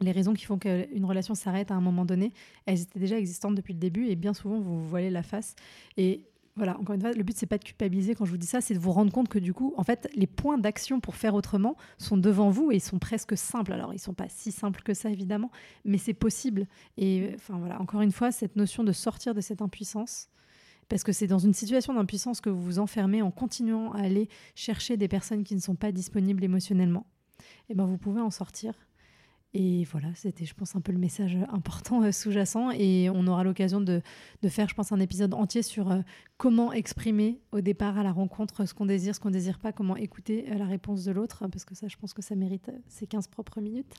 les 0.00 0.10
raisons 0.12 0.32
qui 0.34 0.44
font 0.44 0.58
qu'une 0.58 1.04
relation 1.04 1.34
s'arrête 1.34 1.70
à 1.70 1.74
un 1.74 1.80
moment 1.80 2.04
donné, 2.04 2.32
elles 2.66 2.80
étaient 2.82 2.98
déjà 2.98 3.18
existantes 3.18 3.54
depuis 3.54 3.72
le 3.74 3.78
début 3.78 4.06
et 4.06 4.16
bien 4.16 4.32
souvent 4.34 4.58
vous 4.58 4.80
vous 4.80 4.88
voilez 4.88 5.10
la 5.10 5.22
face. 5.22 5.54
Et 5.96 6.24
voilà, 6.54 6.78
encore 6.78 6.94
une 6.94 7.00
fois, 7.00 7.12
le 7.12 7.22
but 7.22 7.36
c'est 7.36 7.46
pas 7.46 7.56
de 7.56 7.64
culpabiliser 7.64 8.14
quand 8.14 8.26
je 8.26 8.30
vous 8.30 8.36
dis 8.36 8.46
ça, 8.46 8.60
c'est 8.60 8.74
de 8.74 8.78
vous 8.78 8.92
rendre 8.92 9.10
compte 9.10 9.28
que 9.28 9.38
du 9.38 9.54
coup, 9.54 9.72
en 9.78 9.84
fait, 9.84 10.08
les 10.14 10.26
points 10.26 10.58
d'action 10.58 11.00
pour 11.00 11.16
faire 11.16 11.34
autrement 11.34 11.76
sont 11.96 12.18
devant 12.18 12.50
vous 12.50 12.70
et 12.70 12.76
ils 12.76 12.80
sont 12.80 12.98
presque 12.98 13.36
simples. 13.36 13.72
Alors, 13.72 13.94
ils 13.94 13.98
sont 13.98 14.12
pas 14.12 14.28
si 14.28 14.52
simples 14.52 14.82
que 14.82 14.92
ça 14.92 15.10
évidemment, 15.10 15.50
mais 15.84 15.96
c'est 15.96 16.14
possible. 16.14 16.66
Et 16.98 17.30
enfin 17.34 17.58
voilà, 17.58 17.80
encore 17.80 18.02
une 18.02 18.12
fois, 18.12 18.32
cette 18.32 18.56
notion 18.56 18.84
de 18.84 18.92
sortir 18.92 19.34
de 19.34 19.40
cette 19.40 19.62
impuissance, 19.62 20.28
parce 20.88 21.04
que 21.04 21.12
c'est 21.12 21.26
dans 21.26 21.38
une 21.38 21.54
situation 21.54 21.94
d'impuissance 21.94 22.42
que 22.42 22.50
vous 22.50 22.62
vous 22.62 22.78
enfermez 22.78 23.22
en 23.22 23.30
continuant 23.30 23.92
à 23.92 24.02
aller 24.02 24.28
chercher 24.54 24.98
des 24.98 25.08
personnes 25.08 25.44
qui 25.44 25.54
ne 25.54 25.60
sont 25.60 25.76
pas 25.76 25.90
disponibles 25.90 26.44
émotionnellement. 26.44 27.06
Et 27.70 27.74
ben 27.74 27.86
vous 27.86 27.96
pouvez 27.96 28.20
en 28.20 28.30
sortir. 28.30 28.74
Et 29.54 29.84
voilà, 29.84 30.08
c'était, 30.14 30.46
je 30.46 30.54
pense, 30.54 30.76
un 30.76 30.80
peu 30.80 30.92
le 30.92 30.98
message 30.98 31.36
important 31.50 32.02
euh, 32.02 32.12
sous-jacent. 32.12 32.70
Et 32.70 33.10
on 33.10 33.26
aura 33.26 33.44
l'occasion 33.44 33.82
de, 33.82 34.00
de 34.42 34.48
faire, 34.48 34.68
je 34.68 34.74
pense, 34.74 34.92
un 34.92 35.00
épisode 35.00 35.34
entier 35.34 35.62
sur 35.62 35.90
euh, 35.90 36.00
comment 36.38 36.72
exprimer 36.72 37.38
au 37.52 37.60
départ 37.60 37.98
à 37.98 38.02
la 38.02 38.12
rencontre 38.12 38.66
ce 38.66 38.72
qu'on 38.72 38.86
désire, 38.86 39.14
ce 39.14 39.20
qu'on 39.20 39.30
désire 39.30 39.58
pas, 39.58 39.72
comment 39.72 39.96
écouter 39.96 40.46
euh, 40.50 40.54
la 40.54 40.64
réponse 40.64 41.04
de 41.04 41.12
l'autre, 41.12 41.46
parce 41.48 41.66
que 41.66 41.74
ça, 41.74 41.86
je 41.86 41.96
pense 41.96 42.14
que 42.14 42.22
ça 42.22 42.34
mérite 42.34 42.70
ces 42.88 43.06
15 43.06 43.28
propres 43.28 43.60
minutes. 43.60 43.94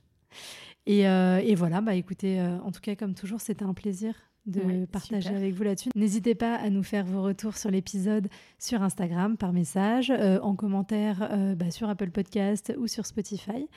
Et, 0.88 1.02
et 1.02 1.56
voilà, 1.56 1.80
bah 1.80 1.94
écoutez, 1.94 2.42
en 2.42 2.72
tout 2.72 2.82
cas, 2.82 2.96
comme 2.96 3.14
toujours, 3.14 3.40
c'était 3.40 3.64
un 3.64 3.76
plaisir 3.76 4.16
de 4.46 4.62
Ouais, 4.62 4.86
partager 4.88 5.22
super. 5.22 5.38
avec 5.38 5.54
vous 5.54 5.64
là-dessus. 5.64 5.90
N'hésitez 5.96 6.36
pas 6.36 6.56
à 6.56 6.70
nous 6.70 6.84
faire 6.84 7.06
vos 7.06 7.22
retours 7.24 7.56
sur 7.58 7.72
l'épisode 7.72 8.28
sur 8.60 8.82
Instagram, 8.84 9.38
par 9.38 9.54
message, 9.54 10.12
euh, 10.12 10.40
en 10.42 10.56
commentaire 10.56 11.30
euh, 11.32 11.56
bah, 11.56 11.72
sur 11.72 11.88
Apple 11.90 12.12
Podcast 12.12 12.74
ou 12.78 12.88
sur 12.88 13.06
Spotify. 13.06 13.68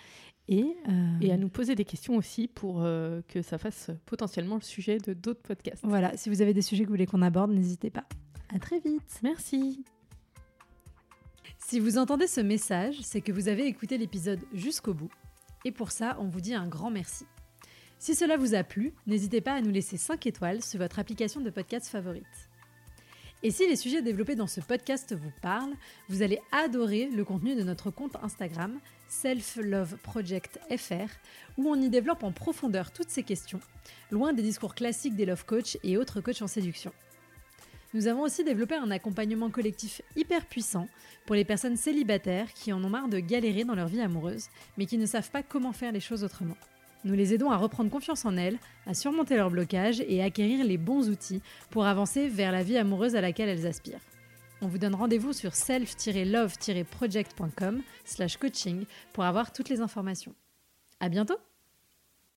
Et, 0.48 0.76
euh, 0.88 0.92
Et 1.20 1.32
à 1.32 1.36
nous 1.36 1.48
poser 1.48 1.74
des 1.74 1.84
questions 1.84 2.14
aussi 2.16 2.46
pour 2.48 2.82
euh, 2.82 3.20
que 3.28 3.42
ça 3.42 3.58
fasse 3.58 3.90
potentiellement 4.06 4.54
le 4.56 4.60
sujet 4.60 4.98
de 4.98 5.12
d'autres 5.12 5.42
podcasts. 5.42 5.84
voilà, 5.84 6.16
si 6.16 6.28
vous 6.30 6.40
avez 6.42 6.54
des 6.54 6.62
sujets 6.62 6.84
que 6.84 6.88
vous 6.88 6.94
voulez 6.94 7.06
qu'on 7.06 7.22
aborde, 7.22 7.50
n'hésitez 7.52 7.90
pas. 7.90 8.04
À 8.54 8.58
très 8.60 8.78
vite. 8.78 9.18
Merci. 9.24 9.84
Si 11.58 11.80
vous 11.80 11.98
entendez 11.98 12.28
ce 12.28 12.40
message, 12.40 13.00
c'est 13.02 13.20
que 13.20 13.32
vous 13.32 13.48
avez 13.48 13.66
écouté 13.66 13.98
l'épisode 13.98 14.38
jusqu'au 14.52 14.94
bout. 14.94 15.10
Et 15.64 15.72
pour 15.72 15.90
ça, 15.90 16.16
on 16.20 16.28
vous 16.28 16.40
dit 16.40 16.54
un 16.54 16.68
grand 16.68 16.90
merci. 16.92 17.24
Si 17.98 18.14
cela 18.14 18.36
vous 18.36 18.54
a 18.54 18.62
plu, 18.62 18.92
n'hésitez 19.06 19.40
pas 19.40 19.54
à 19.54 19.60
nous 19.60 19.70
laisser 19.70 19.96
5 19.96 20.26
étoiles 20.26 20.62
sur 20.62 20.78
votre 20.78 20.98
application 20.98 21.40
de 21.40 21.50
podcast 21.50 21.88
favorite. 21.88 22.26
Et 23.42 23.50
si 23.50 23.66
les 23.68 23.76
sujets 23.76 24.02
développés 24.02 24.34
dans 24.34 24.46
ce 24.46 24.60
podcast 24.60 25.14
vous 25.14 25.32
parlent, 25.40 25.74
vous 26.08 26.22
allez 26.22 26.40
adorer 26.52 27.06
le 27.06 27.24
contenu 27.24 27.54
de 27.54 27.62
notre 27.62 27.90
compte 27.90 28.16
Instagram 28.22 28.78
Self 29.08 29.56
Love 29.56 29.96
Project 29.98 30.58
FR, 30.76 31.08
où 31.56 31.68
on 31.68 31.80
y 31.80 31.88
développe 31.88 32.22
en 32.22 32.32
profondeur 32.32 32.92
toutes 32.92 33.10
ces 33.10 33.22
questions, 33.22 33.60
loin 34.10 34.32
des 34.32 34.42
discours 34.42 34.74
classiques 34.74 35.16
des 35.16 35.26
love 35.26 35.44
coach 35.44 35.78
et 35.82 35.96
autres 35.96 36.20
coachs 36.20 36.42
en 36.42 36.46
séduction. 36.46 36.92
Nous 37.94 38.08
avons 38.08 38.22
aussi 38.22 38.44
développé 38.44 38.74
un 38.74 38.90
accompagnement 38.90 39.48
collectif 39.48 40.02
hyper 40.16 40.44
puissant 40.46 40.86
pour 41.24 41.34
les 41.34 41.44
personnes 41.44 41.76
célibataires 41.76 42.52
qui 42.52 42.72
en 42.72 42.84
ont 42.84 42.90
marre 42.90 43.08
de 43.08 43.20
galérer 43.20 43.64
dans 43.64 43.74
leur 43.74 43.88
vie 43.88 44.00
amoureuse, 44.00 44.48
mais 44.76 44.86
qui 44.86 44.98
ne 44.98 45.06
savent 45.06 45.30
pas 45.30 45.42
comment 45.42 45.72
faire 45.72 45.92
les 45.92 46.00
choses 46.00 46.24
autrement. 46.24 46.56
Nous 47.06 47.14
les 47.14 47.32
aidons 47.32 47.50
à 47.52 47.56
reprendre 47.56 47.88
confiance 47.88 48.24
en 48.24 48.36
elles, 48.36 48.58
à 48.84 48.92
surmonter 48.92 49.36
leurs 49.36 49.50
blocages 49.50 50.02
et 50.08 50.22
à 50.22 50.24
acquérir 50.24 50.64
les 50.64 50.76
bons 50.76 51.08
outils 51.08 51.40
pour 51.70 51.86
avancer 51.86 52.28
vers 52.28 52.50
la 52.50 52.64
vie 52.64 52.76
amoureuse 52.76 53.14
à 53.14 53.20
laquelle 53.20 53.48
elles 53.48 53.64
aspirent. 53.64 54.00
On 54.60 54.66
vous 54.66 54.78
donne 54.78 54.96
rendez-vous 54.96 55.32
sur 55.32 55.54
self-love-project.com 55.54 57.82
slash 58.04 58.38
coaching 58.38 58.86
pour 59.12 59.22
avoir 59.22 59.52
toutes 59.52 59.68
les 59.68 59.80
informations. 59.80 60.34
À 60.98 61.08
bientôt 61.08 61.36